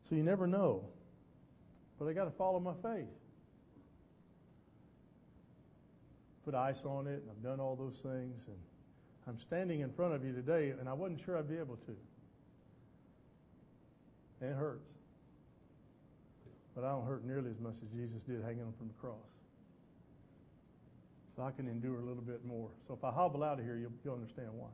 So 0.10 0.16
you 0.16 0.24
never 0.24 0.48
know. 0.48 0.86
But 2.00 2.08
I 2.08 2.14
got 2.14 2.26
to 2.26 2.32
follow 2.32 2.60
my 2.60 2.74
faith. 2.82 3.08
Put 6.46 6.56
ice 6.56 6.84
on 6.84 7.06
it, 7.06 7.22
and 7.22 7.30
I've 7.30 7.44
done 7.44 7.60
all 7.60 7.76
those 7.76 7.98
things. 8.02 8.42
And 8.48 8.58
I'm 9.32 9.40
standing 9.40 9.80
in 9.80 9.90
front 9.94 10.14
of 10.14 10.26
you 10.26 10.34
today, 10.34 10.74
and 10.78 10.90
I 10.90 10.94
wasn't 10.94 11.22
sure 11.24 11.38
I'd 11.38 11.48
be 11.48 11.58
able 11.58 11.78
to. 11.78 11.96
And 14.42 14.52
it 14.52 14.58
hurts. 14.58 14.90
But 16.76 16.84
I 16.84 16.90
don't 16.90 17.08
hurt 17.08 17.24
nearly 17.24 17.50
as 17.50 17.60
much 17.62 17.76
as 17.82 17.90
Jesus 17.98 18.24
did 18.24 18.44
hanging 18.44 18.74
from 18.78 18.90
the 18.90 18.94
cross. 19.00 19.16
So 21.38 21.44
I 21.44 21.52
can 21.52 21.70
endure 21.70 21.96
a 22.00 22.04
little 22.04 22.22
bit 22.22 22.44
more. 22.46 22.68
So 22.90 22.94
if 22.94 23.06
I 23.06 23.12
hobble 23.12 23.42
out 23.42 23.58
of 23.58 23.64
here, 23.64 23.78
you'll, 23.78 23.94
you'll 24.04 24.16
understand 24.16 24.50
why. 24.52 24.68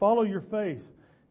Follow 0.00 0.22
your 0.22 0.40
faith. 0.40 0.84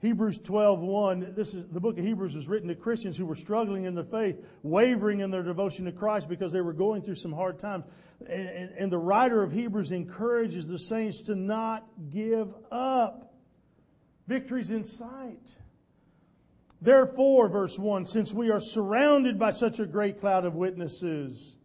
Hebrews 0.05 0.37
12:1 0.39 1.35
this 1.35 1.55
is 1.55 1.65
the 1.69 1.79
book 1.79 1.97
of 1.97 2.05
Hebrews 2.05 2.35
is 2.35 2.47
written 2.47 2.67
to 2.67 2.75
Christians 2.75 3.17
who 3.17 3.25
were 3.25 3.35
struggling 3.35 3.85
in 3.85 3.95
the 3.95 4.03
faith, 4.03 4.37
wavering 4.61 5.21
in 5.21 5.31
their 5.31 5.41
devotion 5.41 5.85
to 5.85 5.91
Christ 5.91 6.29
because 6.29 6.53
they 6.53 6.61
were 6.61 6.73
going 6.73 7.01
through 7.01 7.15
some 7.15 7.33
hard 7.33 7.57
times. 7.57 7.85
And, 8.29 8.69
and 8.77 8.91
the 8.91 8.99
writer 8.99 9.41
of 9.41 9.51
Hebrews 9.51 9.91
encourages 9.91 10.67
the 10.67 10.77
saints 10.77 11.23
to 11.23 11.33
not 11.35 11.87
give 12.11 12.53
up. 12.71 13.33
Victory's 14.27 14.69
in 14.69 14.83
sight. 14.83 15.57
Therefore, 16.81 17.49
verse 17.49 17.79
1, 17.79 18.05
since 18.05 18.31
we 18.31 18.51
are 18.51 18.59
surrounded 18.59 19.39
by 19.39 19.49
such 19.49 19.79
a 19.79 19.87
great 19.87 20.19
cloud 20.19 20.45
of 20.45 20.53
witnesses, 20.53 21.57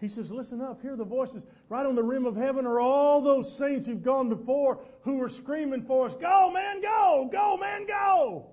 he 0.00 0.08
says, 0.08 0.30
Listen 0.30 0.60
up, 0.60 0.80
hear 0.80 0.96
the 0.96 1.04
voices. 1.04 1.42
Right 1.68 1.84
on 1.84 1.94
the 1.94 2.02
rim 2.02 2.26
of 2.26 2.36
heaven 2.36 2.66
are 2.66 2.80
all 2.80 3.20
those 3.20 3.56
saints 3.56 3.86
who've 3.86 4.02
gone 4.02 4.28
before 4.28 4.80
who 5.02 5.20
are 5.22 5.28
screaming 5.28 5.82
for 5.82 6.06
us, 6.06 6.14
Go, 6.20 6.50
man, 6.52 6.80
go! 6.80 7.28
Go, 7.30 7.56
man, 7.56 7.86
go! 7.86 8.46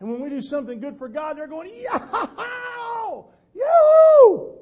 And 0.00 0.10
when 0.10 0.20
we 0.20 0.28
do 0.28 0.40
something 0.40 0.80
good 0.80 0.98
for 0.98 1.08
God, 1.08 1.36
they're 1.36 1.46
going, 1.46 1.70
Yow! 1.74 3.30
Yoo! 3.54 4.58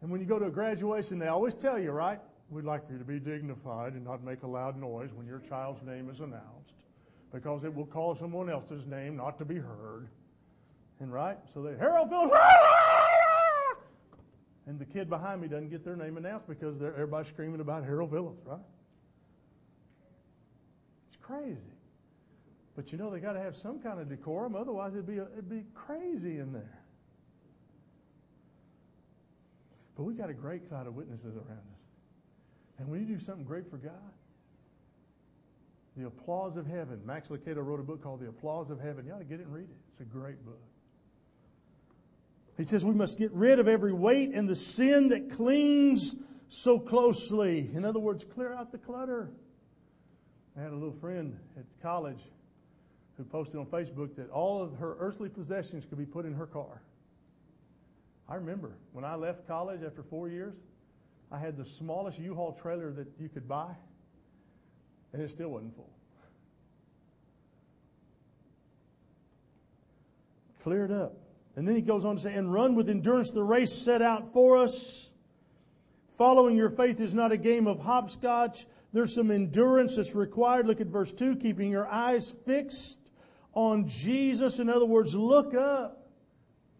And 0.00 0.10
when 0.10 0.20
you 0.20 0.26
go 0.26 0.38
to 0.38 0.46
a 0.46 0.50
graduation, 0.50 1.18
they 1.18 1.28
always 1.28 1.54
tell 1.54 1.78
you, 1.78 1.90
right? 1.90 2.20
We'd 2.50 2.64
like 2.64 2.86
for 2.86 2.92
you 2.92 2.98
to 2.98 3.04
be 3.04 3.18
dignified 3.18 3.94
and 3.94 4.04
not 4.04 4.22
make 4.22 4.42
a 4.42 4.46
loud 4.46 4.76
noise 4.76 5.10
when 5.14 5.26
your 5.26 5.38
child's 5.38 5.82
name 5.82 6.10
is 6.10 6.20
announced 6.20 6.74
because 7.32 7.64
it 7.64 7.74
will 7.74 7.86
cause 7.86 8.18
someone 8.18 8.50
else's 8.50 8.84
name 8.86 9.16
not 9.16 9.38
to 9.38 9.44
be 9.44 9.56
heard. 9.56 10.08
And 11.00 11.12
right? 11.12 11.38
So 11.54 11.62
they, 11.62 11.76
Harold 11.78 12.10
Phillips, 12.10 12.32
and 14.66 14.78
the 14.78 14.84
kid 14.84 15.10
behind 15.10 15.40
me 15.40 15.48
doesn't 15.48 15.70
get 15.70 15.84
their 15.84 15.96
name 15.96 16.16
announced 16.16 16.46
because 16.48 16.80
everybody's 16.82 17.28
screaming 17.32 17.60
about 17.60 17.84
Harold 17.84 18.10
Phillips, 18.10 18.40
right? 18.46 18.58
It's 21.08 21.22
crazy. 21.22 21.58
But 22.76 22.92
you 22.92 22.98
know 22.98 23.10
they 23.10 23.18
got 23.18 23.32
to 23.32 23.40
have 23.40 23.56
some 23.56 23.80
kind 23.80 24.00
of 24.00 24.08
decorum, 24.08 24.56
otherwise 24.56 24.92
it'd 24.94 25.06
be 25.06 25.18
a, 25.18 25.26
it'd 25.32 25.50
be 25.50 25.64
crazy 25.74 26.38
in 26.38 26.52
there. 26.52 26.78
But 29.96 30.04
we've 30.04 30.16
got 30.16 30.30
a 30.30 30.34
great 30.34 30.68
cloud 30.68 30.86
of 30.86 30.94
witnesses 30.94 31.34
around 31.36 31.58
us, 31.58 31.82
and 32.78 32.88
when 32.88 33.00
you 33.00 33.06
do 33.06 33.22
something 33.22 33.44
great 33.44 33.68
for 33.68 33.76
God, 33.76 33.92
the 35.96 36.06
applause 36.06 36.56
of 36.56 36.66
heaven. 36.66 37.00
Max 37.04 37.28
Lucado 37.28 37.64
wrote 37.64 37.80
a 37.80 37.82
book 37.82 38.02
called 38.02 38.20
The 38.20 38.28
Applause 38.28 38.70
of 38.70 38.80
Heaven. 38.80 39.04
You 39.06 39.12
ought 39.12 39.18
to 39.18 39.24
get 39.24 39.40
it 39.40 39.46
and 39.46 39.54
read 39.54 39.68
it. 39.68 39.76
It's 39.92 40.00
a 40.00 40.04
great 40.04 40.42
book. 40.44 40.60
He 42.56 42.64
says 42.64 42.84
we 42.84 42.94
must 42.94 43.18
get 43.18 43.32
rid 43.32 43.58
of 43.58 43.68
every 43.68 43.92
weight 43.92 44.30
and 44.34 44.48
the 44.48 44.56
sin 44.56 45.08
that 45.08 45.30
clings 45.30 46.14
so 46.48 46.78
closely. 46.78 47.70
In 47.74 47.84
other 47.84 47.98
words, 47.98 48.24
clear 48.24 48.52
out 48.52 48.72
the 48.72 48.78
clutter. 48.78 49.30
I 50.56 50.62
had 50.62 50.70
a 50.70 50.74
little 50.74 50.96
friend 51.00 51.38
at 51.56 51.64
college 51.82 52.20
who 53.16 53.24
posted 53.24 53.56
on 53.56 53.66
Facebook 53.66 54.14
that 54.16 54.30
all 54.30 54.62
of 54.62 54.76
her 54.76 54.96
earthly 54.98 55.28
possessions 55.28 55.84
could 55.86 55.98
be 55.98 56.04
put 56.04 56.26
in 56.26 56.34
her 56.34 56.46
car. 56.46 56.82
I 58.28 58.34
remember 58.34 58.72
when 58.92 59.04
I 59.04 59.14
left 59.14 59.46
college 59.46 59.82
after 59.82 60.02
four 60.02 60.28
years, 60.28 60.54
I 61.30 61.38
had 61.38 61.56
the 61.56 61.64
smallest 61.64 62.18
U-Haul 62.18 62.58
trailer 62.60 62.92
that 62.92 63.08
you 63.18 63.28
could 63.28 63.48
buy, 63.48 63.74
and 65.12 65.22
it 65.22 65.30
still 65.30 65.48
wasn't 65.48 65.74
full. 65.74 65.90
Clear 70.62 70.84
it 70.84 70.90
up. 70.90 71.16
And 71.56 71.68
then 71.68 71.74
he 71.74 71.82
goes 71.82 72.04
on 72.04 72.16
to 72.16 72.22
say, 72.22 72.32
and 72.34 72.52
run 72.52 72.74
with 72.74 72.88
endurance 72.88 73.30
the 73.30 73.42
race 73.42 73.72
set 73.72 74.00
out 74.00 74.32
for 74.32 74.56
us. 74.56 75.10
Following 76.16 76.56
your 76.56 76.70
faith 76.70 77.00
is 77.00 77.14
not 77.14 77.32
a 77.32 77.36
game 77.36 77.66
of 77.66 77.78
hopscotch. 77.78 78.66
There's 78.92 79.14
some 79.14 79.30
endurance 79.30 79.96
that's 79.96 80.14
required. 80.14 80.66
Look 80.66 80.80
at 80.80 80.86
verse 80.86 81.12
2, 81.12 81.36
keeping 81.36 81.70
your 81.70 81.86
eyes 81.86 82.34
fixed 82.44 82.98
on 83.54 83.88
Jesus. 83.88 84.58
In 84.58 84.68
other 84.68 84.84
words, 84.84 85.14
look 85.14 85.54
up. 85.54 86.06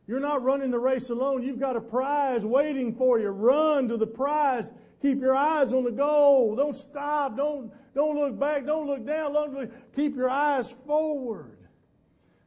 You're 0.07 0.21
not 0.21 0.43
running 0.43 0.71
the 0.71 0.81
race 0.81 1.11
alone. 1.11 1.43
You've 1.43 1.61
got 1.61 1.77
a 1.77 1.81
prize 1.81 2.45
waiting 2.45 2.95
for 2.95 3.19
you. 3.19 3.29
Run 3.29 3.89
to 3.89 3.97
the 3.97 4.07
prize. 4.07 4.73
Keep 5.01 5.21
your 5.21 5.35
eyes 5.35 5.73
on 5.73 5.85
the 5.85 5.91
goal. 5.93 6.55
Don't 6.57 6.77
stop. 6.77 7.37
Don't, 7.37 7.73
don't 7.95 8.17
look 8.17 8.39
back. 8.39 8.67
Don't 8.67 8.87
look 8.87 9.07
down. 9.07 9.33
Don't 9.33 9.73
keep 9.95 10.17
your 10.17 10.31
eyes 10.31 10.75
forward. 10.87 11.57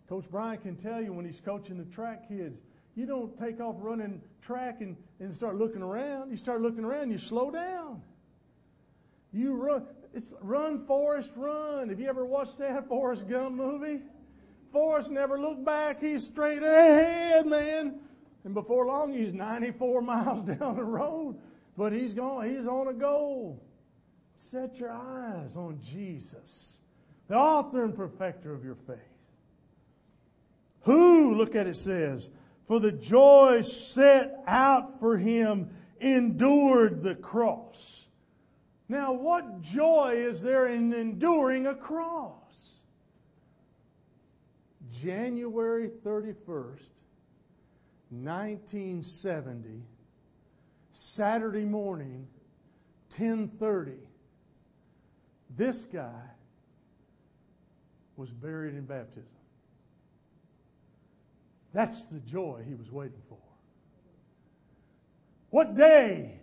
Coach 0.07 0.25
Brian 0.29 0.59
can 0.59 0.75
tell 0.75 1.01
you 1.01 1.13
when 1.13 1.25
he's 1.25 1.41
coaching 1.43 1.77
the 1.77 1.85
track 1.85 2.27
kids, 2.27 2.59
you 2.95 3.05
don't 3.05 3.37
take 3.37 3.59
off 3.59 3.75
running 3.79 4.21
track 4.41 4.81
and, 4.81 4.95
and 5.19 5.33
start 5.33 5.55
looking 5.57 5.81
around. 5.81 6.31
You 6.31 6.37
start 6.37 6.61
looking 6.61 6.85
around, 6.85 7.11
you 7.11 7.17
slow 7.17 7.51
down. 7.51 8.01
You 9.33 9.53
run. 9.53 9.85
It's 10.13 10.31
run, 10.41 10.85
Forrest, 10.85 11.31
run. 11.35 11.89
Have 11.89 11.99
you 11.99 12.07
ever 12.07 12.25
watched 12.25 12.57
that 12.59 12.87
Forrest 12.87 13.27
Gump 13.27 13.55
movie? 13.55 13.99
Forrest 14.71 15.09
never 15.09 15.39
looked 15.39 15.65
back. 15.65 15.99
He's 16.01 16.23
straight 16.23 16.63
ahead, 16.63 17.45
man. 17.45 17.95
And 18.45 18.53
before 18.53 18.85
long, 18.85 19.13
he's 19.13 19.33
94 19.33 20.01
miles 20.03 20.45
down 20.45 20.77
the 20.77 20.83
road. 20.83 21.37
But 21.75 21.91
he's 21.91 22.13
gone. 22.13 22.49
He's 22.55 22.67
on 22.67 22.87
a 22.87 22.93
goal. 22.93 23.61
Set 24.37 24.77
your 24.77 24.91
eyes 24.91 25.55
on 25.57 25.79
Jesus. 25.83 26.77
the 27.27 27.35
author 27.35 27.83
and 27.83 27.95
perfecter 27.95 28.53
of 28.53 28.63
your 28.63 28.75
faith. 28.87 29.14
Who, 30.85 31.33
look 31.33 31.55
at 31.55 31.67
it 31.67 31.77
says, 31.77 32.29
for 32.67 32.79
the 32.79 32.91
joy 32.91 33.61
set 33.61 34.43
out 34.47 34.99
for 34.99 35.17
him 35.17 35.69
endured 35.99 37.01
the 37.01 37.15
cross. 37.15 38.05
Now, 38.87 39.13
what 39.13 39.61
joy 39.61 40.13
is 40.15 40.41
there 40.41 40.67
in 40.67 40.93
enduring 40.93 41.65
a 41.65 41.73
cross? 41.73 42.81
January 44.91 45.89
31st, 46.05 46.91
1970, 48.11 49.81
Saturday 50.93 51.65
morning, 51.65 52.27
10:30. 53.11 53.97
This 55.57 55.85
guy 55.85 56.21
was 58.17 58.29
buried 58.31 58.75
in 58.75 58.85
baptism. 58.85 59.34
That's 61.75 62.05
the 62.05 62.19
joy 62.19 62.61
he 62.65 62.73
was 62.73 62.89
waiting 62.89 63.21
for. 63.27 63.37
What 65.49 65.75
day 65.75 66.39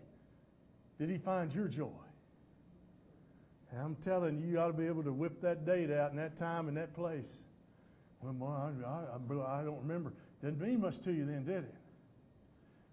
did 0.98 1.08
he 1.08 1.16
find 1.16 1.50
your 1.54 1.68
joy? 1.68 1.88
And 3.70 3.80
I'm 3.80 3.96
telling 3.96 4.38
you, 4.38 4.46
you 4.46 4.60
ought 4.60 4.66
to 4.66 4.72
be 4.74 4.86
able 4.86 5.02
to 5.04 5.12
whip 5.12 5.40
that 5.40 5.64
date 5.64 5.90
out 5.90 6.10
in 6.10 6.18
that 6.18 6.36
time 6.36 6.68
and 6.68 6.76
that 6.76 6.94
place. 6.94 7.38
Well, 8.20 8.46
I, 8.46 8.86
I, 8.86 9.60
I 9.60 9.64
don't 9.64 9.80
remember. 9.80 10.12
Didn't 10.42 10.60
mean 10.60 10.82
much 10.82 11.00
to 11.04 11.12
you 11.12 11.24
then, 11.24 11.46
did 11.46 11.64
it? 11.64 11.74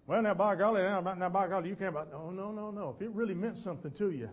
Well, 0.08 0.21
now, 0.21 0.34
by 0.34 0.56
golly, 0.56 0.82
now, 0.82 1.02
now 1.02 1.28
by 1.28 1.49
golly, 1.49 1.67
you 1.67 1.75
can't. 1.75 1.93
No, 1.93 2.32
no, 2.32 2.54
no, 2.54 2.71
no. 2.71 2.95
If 2.95 3.02
it 3.02 3.12
really 3.12 3.36
meant 3.36 3.58
something 3.58 3.91
to 3.91 4.12
you, 4.12 4.30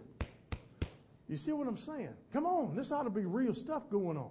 you 1.28 1.36
see 1.36 1.50
what 1.50 1.66
I'm 1.66 1.76
saying? 1.76 2.14
Come 2.32 2.46
on, 2.46 2.76
this 2.76 2.92
ought 2.92 3.02
to 3.02 3.10
be 3.10 3.24
real 3.24 3.52
stuff 3.52 3.82
going 3.90 4.16
on. 4.16 4.30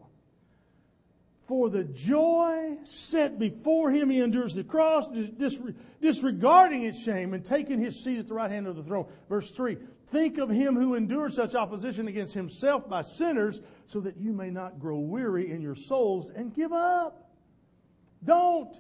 For 1.48 1.70
the 1.70 1.84
joy 1.84 2.78
set 2.84 3.38
before 3.38 3.92
him, 3.92 4.10
he 4.10 4.20
endures 4.20 4.56
the 4.56 4.64
cross, 4.64 5.08
disregarding 6.02 6.84
its 6.84 7.00
shame 7.00 7.36
and 7.36 7.46
taking 7.46 7.80
his 7.80 8.04
seat 8.04 8.18
at 8.18 8.28
the 8.28 8.34
right 8.34 8.50
hand 8.50 8.66
of 8.66 8.76
the 8.76 8.84
throne. 8.84 9.06
Verse 9.30 9.52
3 9.52 9.78
Think 10.08 10.40
of 10.40 10.50
him 10.50 10.76
who 10.76 10.96
endured 10.96 11.34
such 11.34 11.54
opposition 11.54 12.08
against 12.08 12.34
himself 12.34 12.90
by 12.90 13.04
sinners, 13.04 13.62
so 13.86 14.00
that 14.00 14.18
you 14.18 14.34
may 14.34 14.50
not 14.50 14.80
grow 14.80 14.98
weary 14.98 15.52
in 15.52 15.62
your 15.62 15.76
souls 15.76 16.32
and 16.36 16.54
give 16.54 16.74
up. 16.74 17.30
Don't 18.24 18.76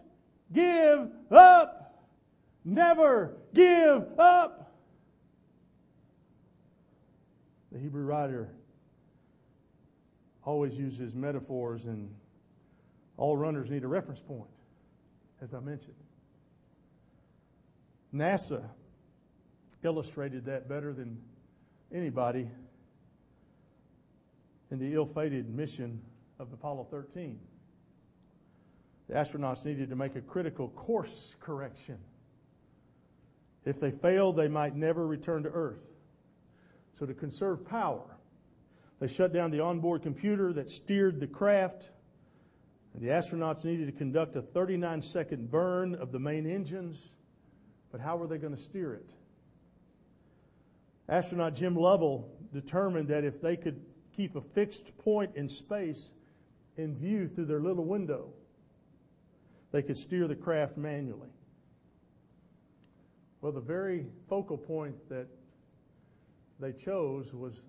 give 0.51 1.11
up. 1.29 2.03
Never 2.63 3.37
give 3.53 4.07
up. 4.17 4.75
The 7.71 7.77
Hebrew 7.77 8.05
writer 8.05 8.49
always 10.43 10.75
uses 10.77 11.13
metaphors, 11.13 11.85
and 11.85 12.09
all 13.17 13.37
runners 13.37 13.69
need 13.69 13.83
a 13.83 13.87
reference 13.87 14.19
point, 14.19 14.49
as 15.41 15.53
I 15.53 15.59
mentioned. 15.59 15.95
NASA 18.13 18.63
illustrated 19.83 20.45
that 20.45 20.67
better 20.67 20.93
than 20.93 21.17
anybody 21.93 22.49
in 24.71 24.79
the 24.79 24.93
ill 24.93 25.05
fated 25.05 25.49
mission 25.49 26.01
of 26.39 26.51
Apollo 26.51 26.87
13. 26.89 27.39
The 29.07 29.13
astronauts 29.13 29.63
needed 29.63 29.89
to 29.89 29.95
make 29.95 30.15
a 30.15 30.21
critical 30.21 30.69
course 30.69 31.35
correction. 31.39 31.97
If 33.65 33.79
they 33.79 33.91
failed, 33.91 34.35
they 34.35 34.47
might 34.47 34.75
never 34.75 35.05
return 35.05 35.43
to 35.43 35.49
Earth. 35.49 35.81
So, 36.97 37.05
to 37.05 37.13
conserve 37.13 37.65
power, 37.67 38.17
they 38.99 39.07
shut 39.07 39.33
down 39.33 39.51
the 39.51 39.59
onboard 39.59 40.01
computer 40.01 40.53
that 40.53 40.69
steered 40.69 41.19
the 41.19 41.27
craft. 41.27 41.89
And 42.95 43.03
the 43.03 43.11
astronauts 43.11 43.65
needed 43.65 43.87
to 43.87 43.91
conduct 43.91 44.37
a 44.37 44.41
39 44.41 45.01
second 45.01 45.51
burn 45.51 45.95
of 45.95 46.13
the 46.13 46.19
main 46.19 46.49
engines. 46.49 47.11
But 47.91 47.99
how 47.99 48.15
were 48.15 48.27
they 48.27 48.37
going 48.37 48.55
to 48.55 48.61
steer 48.61 48.93
it? 48.93 49.09
Astronaut 51.09 51.55
Jim 51.55 51.75
Lovell 51.75 52.29
determined 52.53 53.09
that 53.09 53.25
if 53.25 53.41
they 53.41 53.57
could 53.57 53.81
keep 54.15 54.35
a 54.37 54.41
fixed 54.41 54.97
point 54.99 55.35
in 55.35 55.49
space 55.49 56.11
in 56.77 56.95
view 56.95 57.27
through 57.27 57.45
their 57.45 57.59
little 57.59 57.83
window, 57.83 58.29
they 59.71 59.81
could 59.81 59.97
steer 59.97 60.27
the 60.27 60.35
craft 60.35 60.77
manually. 60.77 61.29
Well, 63.41 63.51
the 63.51 63.59
very 63.59 64.05
focal 64.29 64.57
point 64.57 64.95
that 65.09 65.27
they 66.59 66.71
chose 66.71 67.33
was 67.33 67.61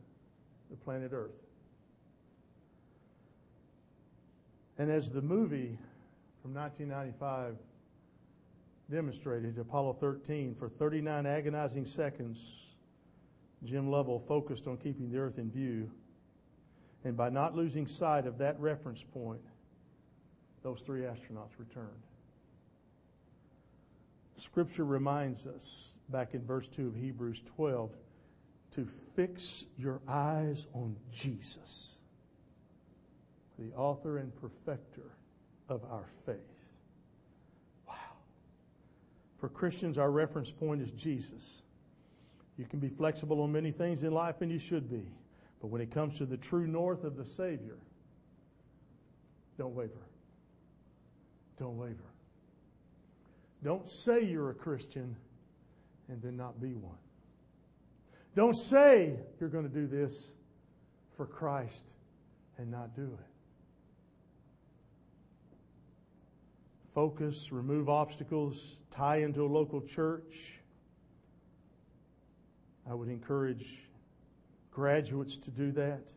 the 0.70 0.76
planet 0.76 1.10
Earth. 1.12 1.45
And 4.78 4.90
as 4.90 5.10
the 5.10 5.22
movie 5.22 5.78
from 6.42 6.54
1995 6.54 7.56
demonstrated, 8.90 9.58
Apollo 9.58 9.94
13, 10.00 10.54
for 10.54 10.68
39 10.68 11.26
agonizing 11.26 11.86
seconds, 11.86 12.66
Jim 13.64 13.90
Lovell 13.90 14.20
focused 14.20 14.66
on 14.66 14.76
keeping 14.76 15.10
the 15.10 15.18
earth 15.18 15.38
in 15.38 15.50
view. 15.50 15.90
And 17.04 17.16
by 17.16 17.30
not 17.30 17.56
losing 17.56 17.86
sight 17.86 18.26
of 18.26 18.38
that 18.38 18.58
reference 18.60 19.02
point, 19.02 19.40
those 20.62 20.80
three 20.80 21.02
astronauts 21.02 21.58
returned. 21.58 21.86
Scripture 24.36 24.84
reminds 24.84 25.46
us, 25.46 25.88
back 26.10 26.34
in 26.34 26.44
verse 26.44 26.68
2 26.68 26.88
of 26.88 26.96
Hebrews 26.96 27.42
12, 27.56 27.90
to 28.72 28.86
fix 29.14 29.64
your 29.78 30.00
eyes 30.06 30.66
on 30.74 30.96
Jesus, 31.12 31.95
the 33.58 33.72
author 33.76 34.18
and 34.18 34.32
perfecter 34.40 35.10
of 35.68 35.82
our 35.84 36.06
faith. 36.24 36.36
Wow. 37.88 37.94
For 39.38 39.48
Christians, 39.48 39.98
our 39.98 40.10
reference 40.10 40.50
point 40.50 40.82
is 40.82 40.90
Jesus. 40.92 41.62
You 42.58 42.64
can 42.64 42.78
be 42.78 42.88
flexible 42.88 43.42
on 43.42 43.52
many 43.52 43.70
things 43.70 44.02
in 44.02 44.12
life, 44.12 44.40
and 44.40 44.50
you 44.50 44.58
should 44.58 44.90
be. 44.90 45.06
But 45.60 45.68
when 45.68 45.80
it 45.80 45.90
comes 45.90 46.18
to 46.18 46.26
the 46.26 46.36
true 46.36 46.66
north 46.66 47.04
of 47.04 47.16
the 47.16 47.24
Savior, 47.24 47.78
don't 49.58 49.74
waver. 49.74 50.06
Don't 51.58 51.78
waver. 51.78 52.12
Don't 53.64 53.88
say 53.88 54.24
you're 54.24 54.50
a 54.50 54.54
Christian 54.54 55.16
and 56.08 56.22
then 56.22 56.36
not 56.36 56.60
be 56.60 56.74
one. 56.74 56.98
Don't 58.34 58.54
say 58.54 59.14
you're 59.40 59.48
going 59.48 59.68
to 59.68 59.74
do 59.74 59.86
this 59.86 60.32
for 61.16 61.26
Christ 61.26 61.94
and 62.58 62.70
not 62.70 62.94
do 62.94 63.04
it. 63.04 63.35
Focus, 66.96 67.52
remove 67.52 67.88
obstacles, 67.88 68.78
tie 68.90 69.18
into 69.18 69.44
a 69.44 69.46
local 69.46 69.80
church 69.80 70.58
I 72.88 72.94
would 72.94 73.08
encourage 73.08 73.80
graduates 74.70 75.36
to 75.38 75.50
do 75.50 75.72
that. 75.72 76.12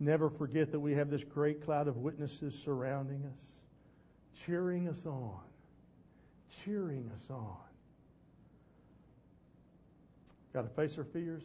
Never 0.00 0.28
forget 0.28 0.70
that 0.72 0.80
we 0.80 0.92
have 0.92 1.10
this 1.10 1.24
great 1.24 1.64
cloud 1.64 1.88
of 1.88 1.96
witnesses 1.96 2.56
surrounding 2.56 3.24
us, 3.24 4.44
cheering 4.44 4.88
us 4.88 5.06
on, 5.06 5.40
cheering 6.64 7.10
us 7.14 7.30
on. 7.30 7.56
Got 10.52 10.62
to 10.62 10.68
face 10.68 10.98
our 10.98 11.04
fears, 11.04 11.42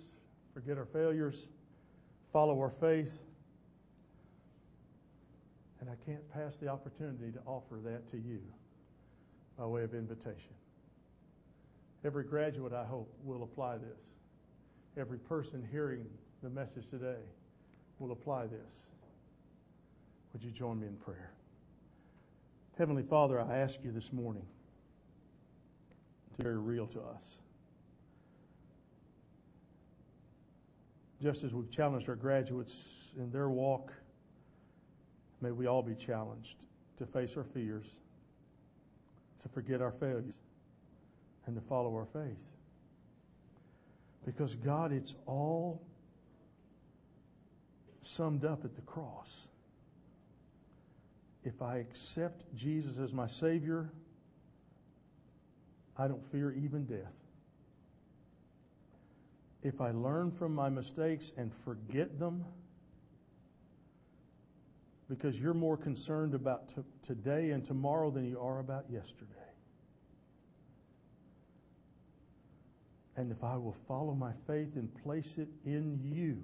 forget 0.54 0.78
our 0.78 0.86
failures, 0.86 1.48
follow 2.32 2.60
our 2.60 2.70
faith. 2.70 3.18
And 5.84 5.92
I 5.92 5.96
can't 6.06 6.32
pass 6.32 6.56
the 6.62 6.70
opportunity 6.70 7.30
to 7.34 7.40
offer 7.46 7.78
that 7.84 8.10
to 8.12 8.18
you 8.18 8.40
by 9.58 9.66
way 9.66 9.84
of 9.84 9.94
invitation. 9.94 10.54
Every 12.06 12.24
graduate, 12.24 12.72
I 12.72 12.86
hope, 12.86 13.14
will 13.22 13.44
apply 13.44 13.80
this 13.80 14.00
every 14.98 15.18
person 15.18 15.68
hearing 15.70 16.06
the 16.42 16.50
message 16.50 16.90
today 16.90 17.20
will 18.00 18.14
apply 18.14 18.46
this. 18.46 18.72
Would 20.32 20.42
you 20.42 20.52
join 20.52 20.80
me 20.80 20.88
in 20.88 20.96
prayer? 20.96 21.32
Heavenly 22.78 23.04
Father, 23.04 23.42
I 23.42 23.58
ask 23.58 23.80
you 23.84 23.92
this 23.92 24.14
morning 24.14 24.46
be 26.38 26.44
very 26.44 26.60
real 26.60 26.88
to 26.88 27.02
us. 27.02 27.40
Just 31.22 31.44
as 31.44 31.54
we've 31.54 31.70
challenged 31.70 32.08
our 32.08 32.16
graduates 32.16 32.74
in 33.18 33.30
their 33.32 33.50
walk, 33.50 33.92
may 35.44 35.52
we 35.52 35.68
all 35.68 35.84
be 35.84 35.94
challenged 35.94 36.56
to 36.98 37.06
face 37.06 37.36
our 37.36 37.44
fears, 37.44 37.86
to 39.42 39.50
forget 39.50 39.82
our 39.82 39.92
failures, 39.92 40.34
and 41.46 41.56
to 41.56 41.62
follow 41.62 41.94
our 41.96 42.06
faith. 42.06 42.40
Because, 44.26 44.56
God, 44.56 44.94
it's 44.94 45.16
all 45.26 45.82
summed 48.02 48.46
up 48.46 48.64
at 48.64 48.74
the 48.76 48.82
cross. 48.82 49.48
If 51.44 51.62
I 51.62 51.78
accept 51.78 52.56
Jesus 52.56 52.98
as 52.98 53.12
my 53.12 53.28
Savior, 53.28 53.90
I 55.98 56.08
don't 56.08 56.24
fear 56.32 56.54
even 56.54 56.86
death. 56.86 57.14
If 59.62 59.82
I 59.82 59.92
learn 59.92 60.32
from 60.32 60.56
my 60.56 60.70
mistakes 60.70 61.34
and 61.36 61.52
forget 61.66 62.18
them, 62.18 62.46
because 65.18 65.40
you're 65.40 65.54
more 65.54 65.78
concerned 65.78 66.34
about 66.34 66.70
t- 66.70 66.82
today 67.02 67.52
and 67.52 67.64
tomorrow 67.64 68.10
than 68.10 68.26
you 68.26 68.40
are 68.40 68.60
about 68.60 68.86
yesterday. 68.90 69.32
And 73.16 73.32
if 73.32 73.44
I 73.44 73.58
will 73.58 73.76
follow 73.88 74.14
my 74.14 74.32
faith 74.48 74.76
and 74.76 74.94
place 75.04 75.38
it 75.38 75.48
in 75.66 76.00
you, 76.04 76.44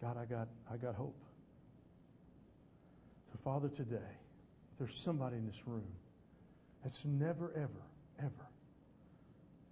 God, 0.00 0.16
I 0.18 0.24
got, 0.24 0.48
I 0.70 0.76
got 0.76 0.94
hope. 0.96 1.22
So, 3.32 3.38
Father, 3.44 3.68
today, 3.68 4.18
there's 4.78 4.98
somebody 4.98 5.36
in 5.36 5.46
this 5.46 5.66
room 5.66 5.86
that's 6.82 7.04
never, 7.04 7.52
ever, 7.56 7.84
ever 8.18 8.48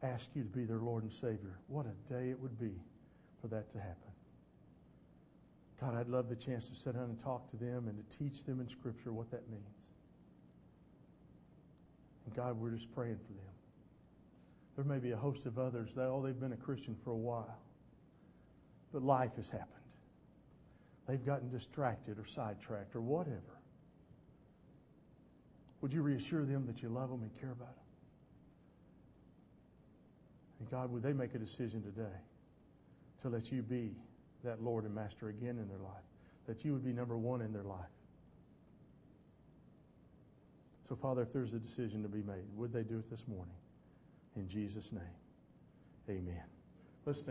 asked 0.02 0.30
you 0.34 0.42
to 0.42 0.48
be 0.48 0.64
their 0.64 0.78
Lord 0.78 1.02
and 1.02 1.12
Savior, 1.12 1.58
what 1.66 1.86
a 1.86 2.12
day 2.12 2.30
it 2.30 2.40
would 2.40 2.58
be 2.58 2.72
for 3.40 3.48
that 3.48 3.72
to 3.72 3.78
happen. 3.78 4.12
God, 5.82 5.96
I'd 5.96 6.08
love 6.08 6.28
the 6.28 6.36
chance 6.36 6.68
to 6.68 6.76
sit 6.76 6.94
down 6.94 7.04
and 7.04 7.18
talk 7.18 7.50
to 7.50 7.56
them 7.56 7.88
and 7.88 7.98
to 7.98 8.18
teach 8.18 8.44
them 8.44 8.60
in 8.60 8.68
Scripture 8.68 9.12
what 9.12 9.32
that 9.32 9.50
means. 9.50 9.62
And 12.24 12.34
God, 12.36 12.56
we're 12.56 12.70
just 12.70 12.94
praying 12.94 13.16
for 13.16 13.32
them. 13.32 13.52
There 14.76 14.84
may 14.84 14.98
be 15.00 15.10
a 15.10 15.16
host 15.16 15.44
of 15.44 15.58
others 15.58 15.90
that, 15.96 16.04
oh, 16.04 16.22
they've 16.24 16.38
been 16.38 16.52
a 16.52 16.56
Christian 16.56 16.94
for 17.02 17.10
a 17.10 17.16
while, 17.16 17.58
but 18.92 19.02
life 19.02 19.32
has 19.36 19.50
happened. 19.50 19.68
They've 21.08 21.24
gotten 21.26 21.50
distracted 21.50 22.16
or 22.16 22.26
sidetracked 22.26 22.94
or 22.94 23.00
whatever. 23.00 23.58
Would 25.80 25.92
you 25.92 26.02
reassure 26.02 26.44
them 26.44 26.64
that 26.66 26.80
you 26.80 26.90
love 26.90 27.10
them 27.10 27.22
and 27.22 27.40
care 27.40 27.50
about 27.50 27.74
them? 27.74 27.84
And 30.60 30.70
God, 30.70 30.92
would 30.92 31.02
they 31.02 31.12
make 31.12 31.34
a 31.34 31.38
decision 31.38 31.82
today 31.82 32.16
to 33.22 33.28
let 33.28 33.50
you 33.50 33.62
be 33.62 33.96
that 34.44 34.62
Lord 34.62 34.84
and 34.84 34.94
Master 34.94 35.28
again 35.28 35.58
in 35.58 35.68
their 35.68 35.78
life? 35.78 36.04
That 36.46 36.64
you 36.64 36.72
would 36.72 36.84
be 36.84 36.92
number 36.92 37.16
one 37.16 37.40
in 37.40 37.52
their 37.52 37.62
life. 37.62 37.78
So, 40.88 40.96
Father, 40.96 41.22
if 41.22 41.32
there's 41.32 41.54
a 41.54 41.58
decision 41.58 42.02
to 42.02 42.08
be 42.08 42.22
made, 42.22 42.44
would 42.56 42.72
they 42.72 42.82
do 42.82 42.98
it 42.98 43.10
this 43.10 43.22
morning? 43.26 43.54
In 44.36 44.48
Jesus' 44.48 44.92
name, 44.92 45.02
amen. 46.08 46.42
Let's 47.06 47.20
stand. 47.20 47.30